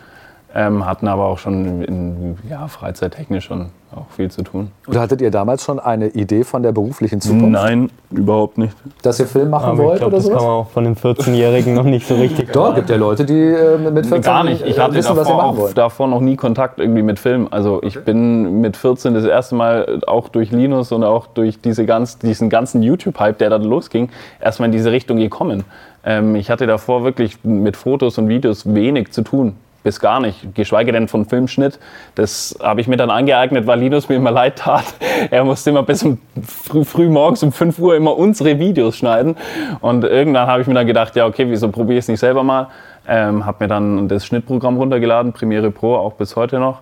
ähm, 0.56 0.86
hatten 0.86 1.08
aber 1.08 1.26
auch 1.26 1.40
schon 1.40 1.82
in, 1.82 2.38
ja, 2.50 2.68
freizeittechnisch 2.68 3.46
schon 3.46 3.70
auch 3.96 4.10
viel 4.16 4.30
zu 4.30 4.44
tun. 4.44 4.72
Und 4.88 4.98
hattet 4.98 5.22
ihr 5.22 5.32
damals 5.32 5.64
schon 5.64 5.80
eine 5.80 6.08
Idee 6.10 6.44
von 6.44 6.64
der 6.64 6.72
beruflichen 6.72 7.22
Zukunft? 7.22 7.50
Nein, 7.50 7.90
überhaupt 8.12 8.58
nicht. 8.58 8.76
Dass 9.02 9.20
ihr 9.20 9.28
Film 9.28 9.50
machen 9.50 9.66
Aber 9.66 9.74
ich 9.74 9.80
wollt 9.80 10.00
glaube, 10.00 10.16
oder 10.16 10.24
das 10.24 10.32
kann 10.32 10.40
sowas? 10.40 10.44
man 10.44 10.52
auch 10.52 10.70
von 10.70 10.84
den 10.84 10.96
14-Jährigen 10.96 11.74
noch 11.74 11.84
nicht 11.84 12.08
so 12.08 12.16
richtig 12.16 12.52
Doch, 12.52 12.76
gibt 12.76 12.90
ja 12.90 12.96
Leute, 12.96 13.26
die 13.26 13.34
äh, 13.34 13.78
mit 13.78 14.06
14 14.06 14.22
Gar 14.22 14.44
nicht. 14.44 14.66
Ich 14.66 14.78
äh, 14.78 14.82
hatte 14.82 14.96
wissen, 14.96 15.16
was 15.16 15.28
sie 15.28 15.34
davor, 15.34 15.54
machen 15.54 15.64
auch, 15.64 15.74
davor 15.74 16.08
noch 16.08 16.22
nie 16.22 16.36
Kontakt 16.36 16.80
irgendwie 16.80 17.04
mit 17.04 17.20
Film. 17.20 17.48
Also 17.50 17.82
ich 17.84 18.04
bin 18.04 18.62
mit 18.62 18.78
14 18.78 19.14
das 19.14 19.26
erste 19.26 19.56
Mal 19.56 20.02
auch 20.08 20.30
durch 20.30 20.52
Linus 20.52 20.92
und 20.92 21.04
auch 21.04 21.28
durch 21.28 21.62
diese 21.62 21.86
ganz, 21.86 22.20
diesen 22.20 22.50
ganzen 22.50 22.84
YouTube-Hype, 22.84 23.38
der 23.38 23.50
dann 23.50 23.64
losging, 23.64 24.10
erstmal 24.40 24.68
in 24.68 24.72
diese 24.74 24.92
Richtung 24.92 25.18
gekommen. 25.18 25.64
Ähm, 26.06 26.36
ich 26.36 26.50
hatte 26.50 26.68
davor 26.68 27.04
wirklich 27.04 27.44
mit 27.44 27.78
Fotos 27.78 28.18
und 28.18 28.28
Videos 28.28 28.74
wenig 28.74 29.12
zu 29.12 29.24
tun. 29.24 29.56
Bis 29.84 30.00
gar 30.00 30.22
nicht, 30.22 30.56
geschweige 30.56 30.94
denn 30.94 31.10
von 31.10 31.26
Filmschnitt. 31.26 31.78
Das 32.16 32.58
habe 32.62 32.80
ich 32.80 32.88
mir 32.88 32.96
dann 32.96 33.10
angeeignet, 33.10 33.68
weil 33.68 33.80
Linus 33.80 34.08
mir 34.08 34.16
immer 34.16 34.32
leid 34.32 34.58
tat. 34.60 34.86
Er 35.30 35.44
musste 35.44 35.72
immer 35.72 35.84
bis 35.84 36.04
um 36.04 36.20
früh, 36.42 36.86
früh 36.86 37.10
morgens 37.10 37.44
um 37.44 37.52
5 37.52 37.80
Uhr 37.80 37.96
immer 37.96 38.18
unsere 38.18 38.60
Videos 38.60 38.96
schneiden. 38.96 39.36
Und 39.82 40.06
irgendwann 40.06 40.48
habe 40.48 40.62
ich 40.62 40.68
mir 40.68 40.74
dann 40.74 40.88
gedacht, 40.88 41.16
ja 41.16 41.26
okay, 41.26 41.46
wieso 41.50 41.70
probiere 41.70 41.98
ich 41.98 42.06
es 42.06 42.08
nicht 42.08 42.20
selber 42.20 42.44
mal? 42.44 42.68
Ähm, 43.08 43.46
habe 43.46 43.66
mir 43.66 43.68
dann 43.68 44.08
das 44.08 44.26
Schnittprogramm 44.26 44.78
runtergeladen, 44.78 45.34
Premiere 45.34 45.72
Pro, 45.72 45.96
auch 45.96 46.14
bis 46.14 46.36
heute 46.38 46.60
noch. 46.60 46.80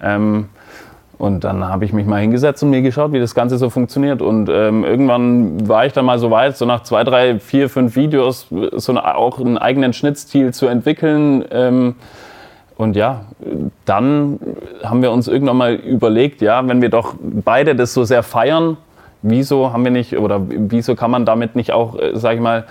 Ähm, 0.00 0.48
und 1.18 1.44
dann 1.44 1.64
habe 1.64 1.84
ich 1.84 1.92
mich 1.92 2.06
mal 2.06 2.20
hingesetzt 2.20 2.62
und 2.62 2.70
mir 2.70 2.82
geschaut, 2.82 3.12
wie 3.12 3.20
das 3.20 3.34
Ganze 3.34 3.56
so 3.56 3.70
funktioniert. 3.70 4.20
Und 4.20 4.48
ähm, 4.48 4.84
irgendwann 4.84 5.68
war 5.68 5.86
ich 5.86 5.92
dann 5.92 6.04
mal 6.04 6.18
so 6.18 6.30
weit, 6.30 6.56
so 6.56 6.66
nach 6.66 6.82
zwei, 6.82 7.04
drei, 7.04 7.38
vier, 7.38 7.68
fünf 7.68 7.96
Videos 7.96 8.46
so 8.50 8.92
eine, 8.92 9.16
auch 9.16 9.38
einen 9.38 9.58
eigenen 9.58 9.92
Schnittstil 9.92 10.52
zu 10.52 10.66
entwickeln. 10.66 11.44
Ähm, 11.50 11.94
und 12.76 12.96
ja, 12.96 13.26
dann 13.84 14.40
haben 14.82 15.02
wir 15.02 15.12
uns 15.12 15.28
irgendwann 15.28 15.56
mal 15.56 15.74
überlegt, 15.74 16.40
ja, 16.40 16.66
wenn 16.66 16.82
wir 16.82 16.88
doch 16.88 17.14
beide 17.20 17.76
das 17.76 17.94
so 17.94 18.04
sehr 18.04 18.22
feiern, 18.22 18.76
wieso 19.22 19.72
haben 19.72 19.84
wir 19.84 19.92
nicht 19.92 20.18
oder 20.18 20.40
wieso 20.48 20.96
kann 20.96 21.10
man 21.10 21.24
damit 21.24 21.54
nicht 21.54 21.72
auch, 21.72 21.96
äh, 21.96 22.12
sag 22.14 22.34
ich 22.34 22.40
mal, 22.40 22.64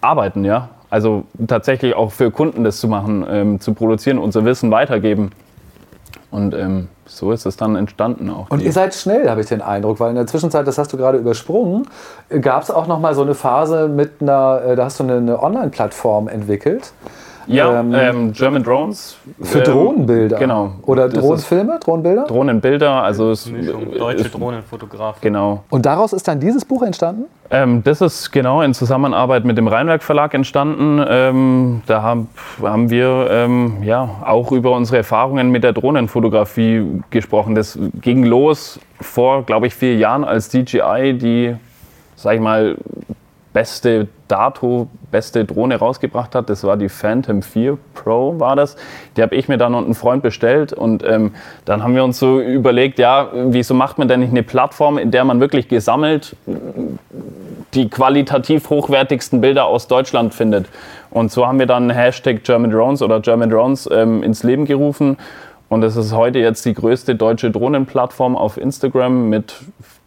arbeiten, 0.00 0.44
ja? 0.44 0.70
Also 0.88 1.24
tatsächlich 1.46 1.94
auch 1.94 2.10
für 2.10 2.30
Kunden 2.30 2.64
das 2.64 2.80
zu 2.80 2.88
machen, 2.88 3.24
ähm, 3.30 3.60
zu 3.60 3.74
produzieren, 3.74 4.18
unser 4.18 4.44
Wissen 4.44 4.70
weitergeben. 4.70 5.30
Und 6.32 6.54
ähm, 6.54 6.88
so 7.06 7.32
ist 7.32 7.44
es 7.44 7.56
dann 7.56 7.76
entstanden 7.76 8.30
auch. 8.30 8.50
Und 8.50 8.62
ihr 8.62 8.72
seid 8.72 8.94
schnell, 8.94 9.28
habe 9.28 9.40
ich 9.40 9.48
den 9.48 9.62
Eindruck, 9.62 10.00
weil 10.00 10.10
in 10.10 10.16
der 10.16 10.26
Zwischenzeit, 10.26 10.66
das 10.66 10.78
hast 10.78 10.92
du 10.92 10.96
gerade 10.96 11.18
übersprungen, 11.18 11.86
gab 12.40 12.62
es 12.62 12.70
auch 12.70 12.86
noch 12.86 12.98
mal 12.98 13.14
so 13.14 13.22
eine 13.22 13.34
Phase 13.34 13.88
mit 13.88 14.20
einer, 14.20 14.62
äh, 14.64 14.76
da 14.76 14.86
hast 14.86 14.98
du 14.98 15.04
eine 15.04 15.40
Online-Plattform 15.42 16.28
entwickelt 16.28 16.92
ja, 17.54 17.80
ähm, 17.80 17.94
ähm, 17.94 18.32
German 18.32 18.62
Drones. 18.62 19.16
für 19.42 19.58
ähm, 19.58 19.64
Drohnenbilder. 19.64 20.38
Genau. 20.38 20.72
Oder 20.82 21.08
Drohnenfilme, 21.08 21.78
Drohnenbilder. 21.80 22.24
Drohnenbilder, 22.26 23.02
also 23.02 23.30
es, 23.30 23.50
Deutsche 23.98 24.24
ist- 24.24 24.34
Drohnenfotograf. 24.34 25.20
Genau. 25.20 25.64
Und 25.70 25.86
daraus 25.86 26.12
ist 26.12 26.26
dann 26.28 26.40
dieses 26.40 26.64
Buch 26.64 26.82
entstanden? 26.82 27.24
Ähm, 27.50 27.82
das 27.82 28.00
ist 28.00 28.30
genau 28.30 28.62
in 28.62 28.74
Zusammenarbeit 28.74 29.44
mit 29.44 29.58
dem 29.58 29.66
Rheinwerk 29.66 30.02
Verlag 30.02 30.34
entstanden. 30.34 31.04
Ähm, 31.08 31.82
da 31.86 32.02
haben, 32.02 32.28
haben 32.62 32.90
wir 32.90 33.26
ähm, 33.30 33.82
ja, 33.82 34.08
auch 34.24 34.52
über 34.52 34.70
unsere 34.72 34.98
Erfahrungen 34.98 35.50
mit 35.50 35.64
der 35.64 35.72
Drohnenfotografie 35.72 37.02
gesprochen. 37.10 37.54
Das 37.54 37.78
ging 38.00 38.24
los 38.24 38.78
vor, 39.00 39.42
glaube 39.42 39.66
ich, 39.66 39.74
vier 39.74 39.96
Jahren, 39.96 40.22
als 40.24 40.48
DJI 40.48 41.18
die, 41.18 41.56
sag 42.14 42.34
ich 42.34 42.40
mal, 42.40 42.76
beste 43.52 44.08
Dato, 44.28 44.88
beste 45.10 45.44
Drohne 45.44 45.76
rausgebracht 45.76 46.34
hat. 46.34 46.50
Das 46.50 46.62
war 46.62 46.76
die 46.76 46.88
Phantom 46.88 47.42
4 47.42 47.78
Pro, 47.94 48.38
war 48.38 48.54
das. 48.56 48.76
Die 49.16 49.22
habe 49.22 49.34
ich 49.34 49.48
mir 49.48 49.58
dann 49.58 49.74
und 49.74 49.88
ein 49.88 49.94
Freund 49.94 50.22
bestellt. 50.22 50.72
Und 50.72 51.02
ähm, 51.02 51.32
dann 51.64 51.82
haben 51.82 51.94
wir 51.94 52.04
uns 52.04 52.18
so 52.18 52.40
überlegt, 52.40 52.98
ja, 52.98 53.28
wieso 53.32 53.74
macht 53.74 53.98
man 53.98 54.08
denn 54.08 54.20
nicht 54.20 54.30
eine 54.30 54.42
Plattform, 54.42 54.98
in 54.98 55.10
der 55.10 55.24
man 55.24 55.40
wirklich 55.40 55.68
gesammelt 55.68 56.36
die 57.74 57.88
qualitativ 57.88 58.68
hochwertigsten 58.70 59.40
Bilder 59.40 59.66
aus 59.66 59.86
Deutschland 59.86 60.34
findet. 60.34 60.66
Und 61.10 61.30
so 61.30 61.46
haben 61.46 61.58
wir 61.58 61.66
dann 61.66 61.90
Hashtag 61.90 62.42
German 62.44 62.70
Drones 62.70 63.02
oder 63.02 63.20
German 63.20 63.50
Drones 63.50 63.88
ähm, 63.92 64.22
ins 64.22 64.42
Leben 64.42 64.64
gerufen. 64.64 65.16
Und 65.68 65.84
es 65.84 65.96
ist 65.96 66.12
heute 66.12 66.40
jetzt 66.40 66.64
die 66.64 66.74
größte 66.74 67.14
deutsche 67.14 67.50
Drohnenplattform 67.50 68.36
auf 68.36 68.56
Instagram 68.56 69.28
mit 69.28 69.54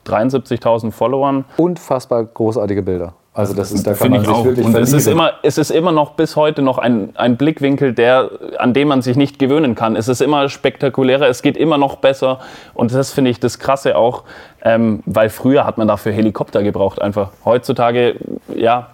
73.000 0.06 0.92
Followern. 0.92 1.46
Unfassbar 1.56 2.26
großartige 2.26 2.82
Bilder. 2.82 3.14
Also 3.36 3.56
das 3.56 3.72
ist, 3.72 3.88
da 3.88 3.92
kann 3.94 4.12
Finde 4.12 4.20
man 4.20 4.22
ich 4.22 4.28
sich 4.28 4.38
auch. 4.38 4.46
wirklich 4.46 4.66
Und 4.66 4.76
es 4.76 4.94
ist, 4.94 5.08
immer, 5.08 5.34
es 5.42 5.58
ist 5.58 5.72
immer 5.72 5.92
noch 5.92 6.12
bis 6.12 6.36
heute 6.36 6.62
noch 6.62 6.78
ein, 6.78 7.10
ein 7.16 7.36
Blickwinkel, 7.36 7.94
der, 7.94 8.30
an 8.60 8.76
dem 8.76 8.90
man 8.90 9.02
sich 9.02 9.18
nicht 9.18 9.40
gewöhnen 9.40 9.74
kann. 9.74 9.96
Es 9.96 10.08
ist 10.08 10.22
immer 10.22 10.50
spektakulärer, 10.50 11.28
es 11.28 11.42
geht 11.42 11.58
immer 11.58 11.80
noch 11.80 11.96
besser. 11.96 12.40
Und 12.76 12.94
das 12.94 13.12
finde 13.12 13.32
ich 13.32 13.40
das 13.40 13.58
Krasse 13.58 13.98
auch, 13.98 14.24
ähm, 14.64 15.02
weil 15.08 15.30
früher 15.30 15.66
hat 15.66 15.80
man 15.80 15.88
dafür 15.88 16.12
Helikopter 16.12 16.62
gebraucht 16.62 17.02
einfach. 17.02 17.32
Heutzutage, 17.44 18.18
ja, 18.54 18.90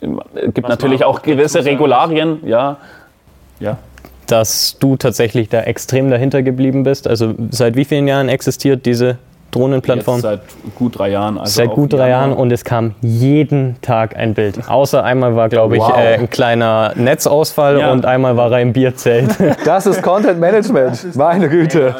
es 0.00 0.54
gibt 0.54 0.68
natürlich 0.68 1.00
man 1.00 1.08
auch 1.08 1.22
gewisse 1.22 1.64
Regularien, 1.64 2.38
ja. 2.46 2.76
Ja. 3.58 3.78
Dass 4.28 4.78
du 4.78 4.96
tatsächlich 4.96 5.48
da 5.48 5.60
extrem 5.60 6.08
dahinter 6.08 6.42
geblieben 6.42 6.84
bist. 6.84 7.08
Also 7.08 7.34
seit 7.50 7.74
wie 7.74 7.84
vielen 7.84 8.06
Jahren 8.06 8.28
existiert 8.28 8.86
diese 8.86 9.18
Drohnenplattform? 9.52 10.16
Jetzt 10.16 10.22
seit 10.22 10.40
gut 10.74 10.98
drei 10.98 11.10
Jahren. 11.10 11.38
Also 11.38 11.52
Seit 11.62 11.70
gut 11.70 11.92
drei. 11.92 12.08
Jahren 12.08 12.32
und 12.32 12.50
es 12.52 12.64
kam 12.64 12.94
jeden 13.00 13.76
Tag 13.82 14.16
ein 14.16 14.34
Bild. 14.34 14.68
Außer 14.68 15.04
einmal 15.04 15.36
war, 15.36 15.48
glaube 15.48 15.76
ich, 15.76 15.82
Wow. 15.82 15.96
äh, 15.96 16.14
ein 16.16 16.28
kleiner 16.28 16.92
Netzausfall 16.96 17.78
Ja. 17.78 17.92
und 17.92 18.04
einmal 18.04 18.36
war 18.36 18.50
er 18.50 18.60
im 18.60 18.72
Bierzelt. 18.72 19.30
Das 19.64 19.86
ist 19.86 20.02
Content 20.02 20.40
Management. 20.40 21.14
Meine 21.14 21.48
Güte. 21.48 21.94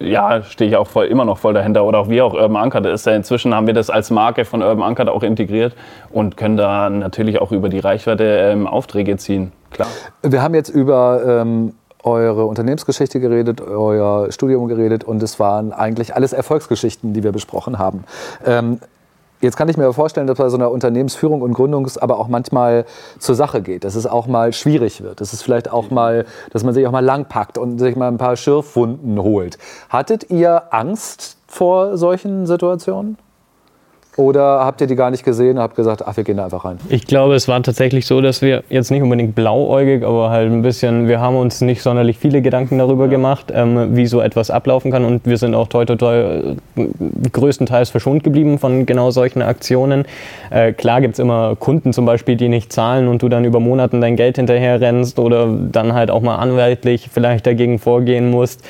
ja, 0.00 0.42
stehe 0.42 0.70
ich 0.70 0.76
auch 0.76 0.86
voll, 0.88 1.06
immer 1.06 1.24
noch 1.24 1.38
voll 1.38 1.54
dahinter. 1.54 1.84
Oder 1.84 1.98
auch 2.00 2.08
wir 2.08 2.24
auch 2.24 2.34
Urban. 2.34 2.70
Das 2.70 3.00
ist 3.00 3.06
ja 3.06 3.14
inzwischen 3.14 3.54
haben 3.54 3.66
wir 3.66 3.74
das 3.74 3.90
als 3.90 4.10
Marke 4.10 4.44
von 4.44 4.62
Urban 4.62 4.82
Anchor 4.82 5.12
auch 5.12 5.22
integriert 5.22 5.74
und 6.10 6.36
können 6.36 6.56
da 6.56 6.90
natürlich 6.90 7.40
auch 7.40 7.52
über 7.52 7.68
die 7.68 7.78
Reichweite 7.78 8.24
ähm, 8.24 8.66
Aufträge 8.66 9.16
ziehen. 9.16 9.52
Klar. 9.70 9.88
Wir 10.22 10.42
haben 10.42 10.54
jetzt 10.54 10.68
über 10.68 11.22
ähm, 11.42 11.74
eure 12.04 12.44
Unternehmensgeschichte 12.44 13.18
geredet, 13.18 13.60
euer 13.60 14.30
Studium 14.30 14.68
geredet 14.68 15.04
und 15.04 15.22
es 15.22 15.40
waren 15.40 15.72
eigentlich 15.72 16.14
alles 16.14 16.32
Erfolgsgeschichten, 16.32 17.14
die 17.14 17.22
wir 17.22 17.32
besprochen 17.32 17.78
haben. 17.78 18.04
Ähm, 18.44 18.78
Jetzt 19.40 19.58
kann 19.58 19.68
ich 19.68 19.76
mir 19.76 19.92
vorstellen, 19.92 20.26
dass 20.26 20.38
bei 20.38 20.48
so 20.48 20.56
einer 20.56 20.70
Unternehmensführung 20.70 21.42
und 21.42 21.52
Gründung 21.52 21.84
es 21.84 21.98
aber 21.98 22.18
auch 22.18 22.28
manchmal 22.28 22.86
zur 23.18 23.34
Sache 23.34 23.60
geht, 23.60 23.84
dass 23.84 23.94
es 23.94 24.06
auch 24.06 24.26
mal 24.26 24.54
schwierig 24.54 25.02
wird, 25.02 25.20
dass 25.20 25.34
es 25.34 25.42
vielleicht 25.42 25.70
auch 25.70 25.90
mal, 25.90 26.24
dass 26.50 26.64
man 26.64 26.72
sich 26.72 26.86
auch 26.86 26.92
mal 26.92 27.04
langpackt 27.04 27.58
und 27.58 27.78
sich 27.78 27.94
mal 27.94 28.08
ein 28.08 28.16
paar 28.16 28.36
Schürfwunden 28.36 29.20
holt. 29.20 29.58
Hattet 29.90 30.30
ihr 30.30 30.62
Angst 30.70 31.36
vor 31.46 31.98
solchen 31.98 32.46
Situationen? 32.46 33.18
Oder 34.16 34.64
habt 34.64 34.80
ihr 34.80 34.86
die 34.86 34.94
gar 34.94 35.10
nicht 35.10 35.24
gesehen 35.24 35.56
und 35.56 35.62
habt 35.62 35.74
gesagt, 35.74 36.06
ach, 36.06 36.16
wir 36.16 36.22
gehen 36.22 36.36
da 36.36 36.44
einfach 36.44 36.64
rein? 36.64 36.78
Ich 36.88 37.06
glaube, 37.06 37.34
es 37.34 37.48
war 37.48 37.60
tatsächlich 37.62 38.06
so, 38.06 38.20
dass 38.20 38.42
wir 38.42 38.62
jetzt 38.68 38.90
nicht 38.92 39.02
unbedingt 39.02 39.34
blauäugig, 39.34 40.04
aber 40.04 40.30
halt 40.30 40.52
ein 40.52 40.62
bisschen, 40.62 41.08
wir 41.08 41.20
haben 41.20 41.36
uns 41.36 41.60
nicht 41.60 41.82
sonderlich 41.82 42.18
viele 42.18 42.40
Gedanken 42.40 42.78
darüber 42.78 43.08
gemacht, 43.08 43.52
ähm, 43.52 43.96
wie 43.96 44.06
so 44.06 44.20
etwas 44.20 44.50
ablaufen 44.50 44.92
kann 44.92 45.04
und 45.04 45.26
wir 45.26 45.36
sind 45.36 45.54
auch 45.54 45.66
toi 45.66 45.84
toi 45.84 45.96
toi 45.96 46.16
äh, 46.16 46.56
größtenteils 47.32 47.90
verschont 47.90 48.22
geblieben 48.22 48.58
von 48.58 48.86
genau 48.86 49.10
solchen 49.10 49.42
Aktionen. 49.42 50.04
Äh, 50.50 50.72
klar 50.72 51.00
gibt 51.00 51.14
es 51.14 51.18
immer 51.18 51.56
Kunden 51.56 51.92
zum 51.92 52.06
Beispiel, 52.06 52.36
die 52.36 52.48
nicht 52.48 52.72
zahlen 52.72 53.08
und 53.08 53.20
du 53.22 53.28
dann 53.28 53.44
über 53.44 53.58
Monaten 53.58 54.00
dein 54.00 54.14
Geld 54.14 54.36
hinterher 54.36 54.80
rennst 54.80 55.18
oder 55.18 55.48
dann 55.48 55.92
halt 55.92 56.12
auch 56.12 56.20
mal 56.20 56.36
anwaltlich 56.36 57.08
vielleicht 57.12 57.46
dagegen 57.46 57.80
vorgehen 57.80 58.30
musst. 58.30 58.62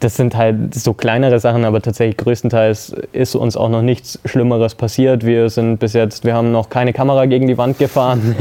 Das 0.00 0.16
sind 0.16 0.34
halt 0.34 0.74
so 0.74 0.94
kleinere 0.94 1.38
Sachen, 1.38 1.64
aber 1.64 1.82
tatsächlich 1.82 2.16
größtenteils 2.16 2.94
ist 3.12 3.34
uns 3.34 3.56
auch 3.56 3.68
noch 3.68 3.82
nichts 3.82 4.18
Schlimmeres 4.24 4.74
passiert. 4.74 5.24
Wir 5.24 5.50
sind 5.50 5.78
bis 5.78 5.92
jetzt, 5.92 6.24
wir 6.24 6.34
haben 6.34 6.52
noch 6.52 6.70
keine 6.70 6.94
Kamera 6.94 7.26
gegen 7.26 7.46
die 7.46 7.58
Wand 7.58 7.78
gefahren. 7.78 8.34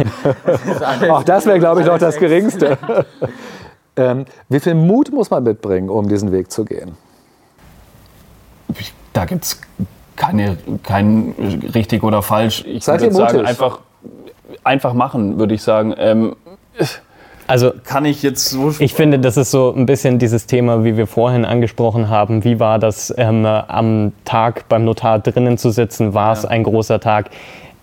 auch 1.10 1.24
das 1.24 1.46
wäre, 1.46 1.60
glaube 1.60 1.82
ich, 1.82 1.88
noch 1.88 1.98
das 1.98 2.18
Geringste. 2.18 2.78
ähm, 3.98 4.26
wie 4.48 4.60
viel 4.62 4.74
Mut 4.74 5.12
muss 5.12 5.30
man 5.30 5.44
mitbringen, 5.44 5.90
um 5.90 6.08
diesen 6.08 6.32
Weg 6.32 6.50
zu 6.50 6.64
gehen? 6.64 6.98
Da 9.12 9.26
gibt 9.26 9.44
es 9.44 9.62
keine, 10.16 10.58
kein 10.84 11.36
richtig 11.74 12.04
oder 12.04 12.22
falsch. 12.22 12.64
Ich 12.66 12.88
würde 12.88 13.12
sagen, 13.12 13.46
einfach, 13.46 13.80
einfach 14.64 14.94
machen, 14.94 15.40
würde 15.40 15.56
ich 15.56 15.62
sagen. 15.62 15.94
Ähm, 15.98 16.36
also 17.50 17.74
kann 17.84 18.06
ich 18.06 18.22
jetzt 18.22 18.50
so. 18.50 18.76
Ich 18.78 18.94
finde, 18.94 19.18
das 19.18 19.36
ist 19.36 19.50
so 19.50 19.74
ein 19.76 19.88
bisschen 19.88 20.20
dieses 20.20 20.46
Thema, 20.46 20.84
wie 20.84 20.98
wir 20.98 21.08
vorhin 21.08 21.46
angesprochen 21.46 22.08
haben. 22.08 22.44
Wie 22.44 22.60
war 22.60 22.78
das 22.78 23.12
ähm, 23.18 23.44
am 23.44 24.14
Tag 24.24 24.70
beim 24.70 24.86
Notar 24.86 25.18
drinnen 25.18 25.58
zu 25.58 25.72
sitzen? 25.72 26.14
War 26.14 26.34
es 26.34 26.44
ja. 26.44 26.50
ein 26.50 26.64
großer 26.64 27.00
Tag? 27.00 27.32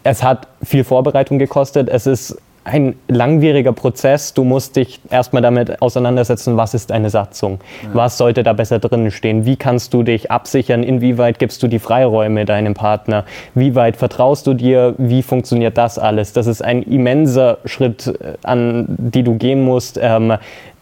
Es 0.05 0.23
hat 0.23 0.47
viel 0.63 0.85
Vorbereitung 0.85 1.41
gekostet. 1.41 1.89
Es 1.89 2.07
ist 2.07 2.39
ein 2.67 2.97
langwieriger 3.07 3.73
Prozess. 3.73 4.35
Du 4.35 4.43
musst 4.43 4.75
dich 4.75 5.01
erstmal 5.09 5.41
damit 5.41 5.81
auseinandersetzen, 5.81 6.57
was 6.57 6.75
ist 6.75 6.91
eine 6.91 7.11
Satzung? 7.11 7.61
Ja. 7.83 7.89
Was 7.93 8.19
sollte 8.19 8.43
da 8.43 8.53
besser 8.53 8.81
drinnen 8.81 9.13
stehen? 9.13 9.47
Wie 9.47 9.57
kannst 9.57 9.95
du 9.95 10.03
dich 10.03 10.33
absichern? 10.33 10.83
Inwieweit 10.83 11.39
gibst 11.39 11.63
du 11.63 11.69
die 11.69 11.79
Freiräume 11.79 12.45
deinem 12.45 12.75
Partner? 12.75 13.25
Wie 13.55 13.77
weit 13.77 13.97
vertraust 13.97 14.49
du 14.49 14.55
dir? 14.55 14.97
Wie 14.99 15.23
funktioniert 15.23 15.79
das 15.79 15.99
alles? 15.99 16.33
Das 16.33 16.49
ist 16.49 16.61
ein 16.61 16.83
immenser 16.83 17.59
Schritt, 17.65 18.09
äh, 18.09 18.35
an 18.43 18.87
die 18.89 19.23
du 19.23 19.37
gehen 19.37 19.63
musst. 19.63 19.99
Ähm, 20.03 20.35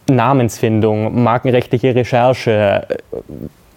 Namensfindung, 0.09 1.23
markenrechtliche 1.23 1.95
Recherche, 1.95 2.87
äh, 2.89 2.97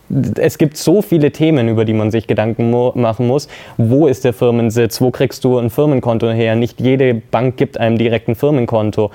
es 0.10 0.58
gibt 0.58 0.78
so 0.78 1.02
viele 1.02 1.32
Themen, 1.32 1.68
über 1.68 1.86
die 1.86 1.94
man 1.94 2.12
sich 2.12 2.28
Gedanken 2.28 2.72
machen 2.72 3.28
muss. 3.28 3.48
Wo 3.78 4.08
ist 4.08 4.24
der 4.26 4.34
Firmensitz? 4.34 5.02
Wo 5.02 5.12
kriegst 5.12 5.44
du 5.44 5.58
ein 5.58 5.70
Firmenkonto 5.70 6.30
her? 6.30 6.56
Nicht 6.56 6.80
jede 6.80 7.14
Bank 7.14 7.58
gibt 7.58 7.80
einem 7.80 7.98
direkt 7.98 8.28
ein 8.28 8.36
Firmenkonto. 8.36 9.12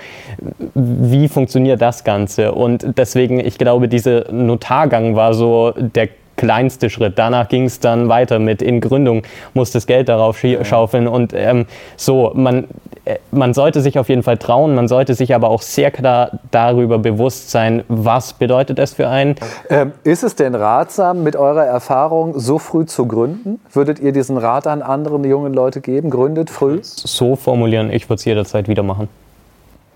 Wie 0.75 1.29
funktioniert 1.29 1.81
das 1.81 2.05
Ganze? 2.05 2.53
Und 2.53 2.87
deswegen, 2.99 3.41
ich 3.41 3.59
glaube, 3.59 3.89
dieser 3.89 4.31
Notargang 4.33 5.17
war 5.17 5.35
so 5.35 5.73
der 5.77 6.09
kleinste 6.43 6.91
Schritt. 6.91 7.21
Danach 7.21 7.47
ging 7.47 7.67
es 7.67 7.79
dann 7.79 8.09
weiter 8.09 8.41
mit 8.41 8.63
in 8.63 8.81
Gründung, 8.81 9.23
muss 9.55 9.71
das 9.71 9.87
Geld 9.87 10.09
darauf 10.09 10.43
schaufeln 10.63 11.07
und 11.07 11.33
ähm, 11.37 11.67
so, 11.97 12.33
man, 12.35 12.65
äh, 13.05 13.19
man 13.31 13.55
sollte 13.55 13.81
sich 13.81 13.97
auf 13.97 14.09
jeden 14.09 14.25
Fall 14.25 14.39
trauen, 14.39 14.75
man 14.75 14.89
sollte 14.89 15.15
sich 15.15 15.37
aber 15.37 15.51
auch 15.51 15.63
sehr 15.63 15.93
klar 15.93 16.41
darüber 16.51 16.99
bewusst 16.99 17.53
sein, 17.53 17.85
was 17.87 18.33
bedeutet 18.33 18.81
es 18.81 18.93
für 18.93 19.09
einen. 19.09 19.37
Ähm, 19.71 19.93
ist 20.03 20.25
es 20.25 20.35
denn 20.35 20.57
ratsam, 20.57 21.23
mit 21.23 21.37
eurer 21.37 21.65
Erfahrung 21.65 22.37
so 22.41 22.59
früh 22.59 22.87
zu 22.87 23.07
gründen? 23.07 23.61
Würdet 23.73 24.01
ihr 24.01 24.11
diesen 24.11 24.37
Rat 24.37 24.67
an 24.67 24.83
andere 24.83 25.25
junge 25.25 25.51
Leute 25.51 25.81
geben? 25.81 26.11
Gründet 26.11 26.51
früh? 26.51 26.81
So 26.83 27.37
formulieren, 27.37 27.93
ich 27.93 28.09
würde 28.09 28.19
es 28.19 28.25
jederzeit 28.25 28.67
wieder 28.67 28.83
machen. 28.83 29.09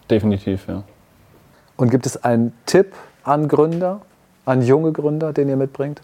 Definitiv, 0.09 0.69
ja. 0.69 0.85
Und 1.77 1.91
gibt 1.91 2.07
es 2.07 2.23
einen 2.23 2.53
Tipp 2.67 2.93
an 3.25 3.49
Gründer, 3.49 4.03
an 4.45 4.63
junge 4.63 4.93
Gründer, 4.93 5.33
den 5.33 5.49
ihr 5.49 5.57
mitbringt? 5.57 6.01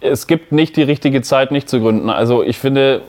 Es 0.00 0.26
gibt 0.26 0.52
nicht 0.52 0.76
die 0.76 0.82
richtige 0.82 1.22
Zeit, 1.22 1.50
nicht 1.50 1.68
zu 1.68 1.80
gründen. 1.80 2.10
Also 2.10 2.42
ich 2.42 2.58
finde, 2.58 3.02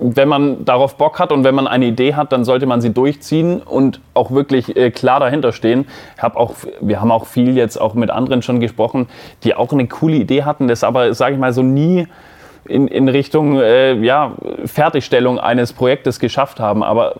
wenn 0.00 0.28
man 0.28 0.64
darauf 0.64 0.96
Bock 0.96 1.18
hat 1.18 1.32
und 1.32 1.44
wenn 1.44 1.54
man 1.54 1.66
eine 1.66 1.86
Idee 1.86 2.14
hat, 2.14 2.32
dann 2.32 2.44
sollte 2.44 2.66
man 2.66 2.80
sie 2.80 2.92
durchziehen 2.92 3.62
und 3.62 4.00
auch 4.12 4.30
wirklich 4.30 4.76
äh, 4.76 4.90
klar 4.90 5.20
dahinter 5.20 5.52
stehen. 5.52 5.86
Hab 6.18 6.36
auch, 6.36 6.54
wir 6.80 7.00
haben 7.00 7.10
auch 7.10 7.26
viel 7.26 7.56
jetzt 7.56 7.80
auch 7.80 7.94
mit 7.94 8.10
anderen 8.10 8.42
schon 8.42 8.60
gesprochen, 8.60 9.08
die 9.44 9.54
auch 9.54 9.72
eine 9.72 9.86
coole 9.86 10.16
Idee 10.16 10.42
hatten, 10.42 10.68
das 10.68 10.84
aber, 10.84 11.14
sage 11.14 11.34
ich 11.34 11.40
mal, 11.40 11.52
so 11.52 11.62
nie 11.62 12.06
in, 12.66 12.88
in 12.88 13.08
Richtung 13.08 13.60
äh, 13.60 13.94
ja, 13.94 14.32
Fertigstellung 14.64 15.38
eines 15.38 15.72
Projektes 15.72 16.18
geschafft 16.18 16.60
haben. 16.60 16.82
Aber 16.82 17.16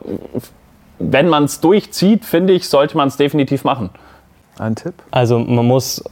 wenn 0.99 1.29
man 1.29 1.45
es 1.45 1.61
durchzieht, 1.61 2.25
finde 2.25 2.53
ich, 2.53 2.69
sollte 2.69 2.97
man 2.97 3.09
es 3.09 3.17
definitiv 3.17 3.65
machen. 3.65 3.91
Ein 4.59 4.75
Tipp? 4.75 4.95
Also 5.11 5.39
man 5.39 5.67
muss 5.67 6.03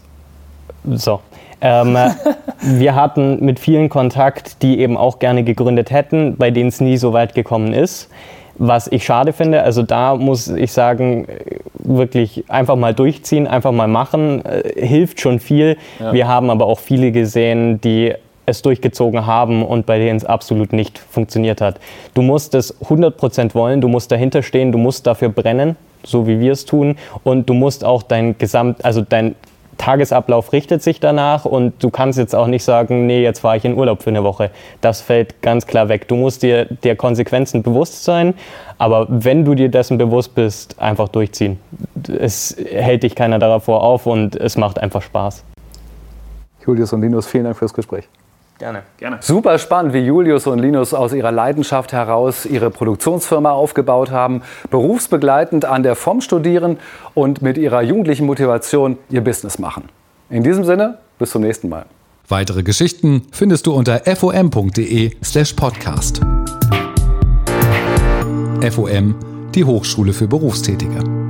so, 0.85 1.21
ähm, 1.63 1.97
wir 2.61 2.95
hatten 2.95 3.45
mit 3.45 3.59
vielen 3.59 3.89
Kontakt, 3.89 4.63
die 4.63 4.81
eben 4.81 4.97
auch 4.97 5.19
gerne 5.19 5.45
gegründet 5.45 5.91
hätten, 5.91 6.37
bei 6.37 6.51
denen 6.51 6.69
es 6.69 6.81
nie 6.81 6.97
so 6.97 7.13
weit 7.13 7.35
gekommen 7.35 7.73
ist. 7.73 8.11
Was 8.59 8.87
ich 8.89 9.05
schade 9.05 9.33
finde, 9.33 9.63
also 9.63 9.83
da 9.83 10.15
muss 10.15 10.49
ich 10.49 10.73
sagen, 10.73 11.27
wirklich 11.75 12.45
einfach 12.49 12.77
mal 12.77 12.93
durchziehen, 12.93 13.47
einfach 13.47 13.73
mal 13.73 13.89
machen, 13.89 14.45
äh, 14.45 14.87
hilft 14.87 15.21
schon 15.21 15.41
viel. 15.41 15.79
Ja. 15.99 16.13
Wir 16.13 16.29
haben 16.29 16.51
aber 16.51 16.67
auch 16.67 16.79
viele 16.79 17.13
gesehen, 17.13 17.81
die 17.81 18.13
es 18.45 18.63
durchgezogen 18.63 19.27
haben 19.27 19.65
und 19.65 19.87
bei 19.87 19.99
denen 19.99 20.17
es 20.17 20.25
absolut 20.25 20.73
nicht 20.73 20.99
funktioniert 20.99 21.61
hat. 21.61 21.81
Du 22.15 22.23
musst 22.23 22.55
es 22.55 22.79
100% 22.85 23.55
wollen, 23.55 23.81
du 23.81 23.89
musst 23.89 24.11
dahinter 24.11 24.43
stehen, 24.43 24.73
du 24.73 24.79
musst 24.79 25.07
dafür 25.07 25.29
brennen, 25.29 25.77
so 26.03 26.27
wie 26.27 26.41
wir 26.41 26.53
es 26.53 26.65
tun 26.65 26.97
und 27.25 27.49
du 27.49 27.55
musst 27.55 27.85
auch 27.85 28.03
dein 28.03 28.37
Gesamt, 28.39 28.85
also 28.85 29.01
dein 29.01 29.37
Tagesablauf 29.83 30.53
richtet 30.53 30.81
sich 30.81 31.01
danach 31.01 31.45
und 31.45 31.83
du 31.83 31.91
kannst 31.91 32.17
jetzt 32.17 32.37
auch 32.37 32.47
nicht 32.47 32.63
sagen, 32.63 33.05
nee, 33.07 33.21
jetzt 33.21 33.41
fahre 33.41 33.57
ich 33.57 33.65
in 33.65 33.77
Urlaub 33.77 34.01
für 34.05 34.11
eine 34.11 34.23
Woche. 34.23 34.53
Das 34.81 35.01
fällt 35.01 35.43
ganz 35.43 35.67
klar 35.67 35.89
weg. 35.89 36.07
Du 36.07 36.15
musst 36.15 36.45
dir 36.45 36.67
der 36.67 36.95
Konsequenzen 36.95 37.65
bewusst 37.65 38.05
sein, 38.05 38.35
aber 38.79 39.07
wenn 39.09 39.45
du 39.45 39.57
dir 39.57 39.69
dessen 39.69 39.99
bewusst 39.99 40.37
bist, 40.37 40.81
einfach 40.81 41.09
durchziehen. 41.09 41.59
Es 42.17 42.57
hält 42.71 43.03
dich 43.03 43.17
keiner 43.17 43.41
davor 43.41 43.83
auf 43.83 44.07
und 44.07 44.37
es 44.37 44.57
macht 44.57 44.79
einfach 44.79 45.03
Spaß. 45.03 45.43
Julius 46.65 46.93
und 46.93 47.03
Linus, 47.03 47.27
vielen 47.27 47.43
Dank 47.45 47.57
fürs 47.57 47.75
Gespräch. 47.75 48.09
Gerne. 48.63 48.85
Gerne. 48.97 49.19
Super 49.21 49.59
spannend, 49.59 49.93
wie 49.93 49.99
Julius 49.99 50.47
und 50.47 50.61
Linus 50.61 50.95
aus 50.95 51.13
ihrer 51.13 51.33
Leidenschaft 51.33 51.93
heraus 51.93 52.47
ihre 52.47 52.71
Produktionsfirma 52.71 53.51
aufgebaut 53.51 54.13
haben, 54.13 54.43
berufsbegleitend 54.71 55.65
an 55.65 55.83
der 55.83 55.97
FOM 55.97 56.21
studieren 56.21 56.79
und 57.13 57.43
mit 57.43 57.59
ihrer 57.59 57.83
jugendlichen 57.83 58.25
Motivation 58.25 58.99
ihr 59.11 59.21
Business 59.21 59.59
machen. 59.59 59.89
In 60.31 60.45
diesem 60.45 60.63
Sinne, 60.63 60.99
bis 61.19 61.33
zum 61.33 61.43
nächsten 61.43 61.69
Mal. 61.71 61.87
Weitere 62.29 62.63
Geschichten 62.63 63.27
findest 63.33 63.67
du 63.67 63.75
unter 63.75 63.99
fom.de/slash 64.05 65.55
podcast. 65.55 66.21
FOM, 68.71 69.17
die 69.57 69.65
Hochschule 69.65 70.13
für 70.13 70.29
Berufstätige. 70.29 71.22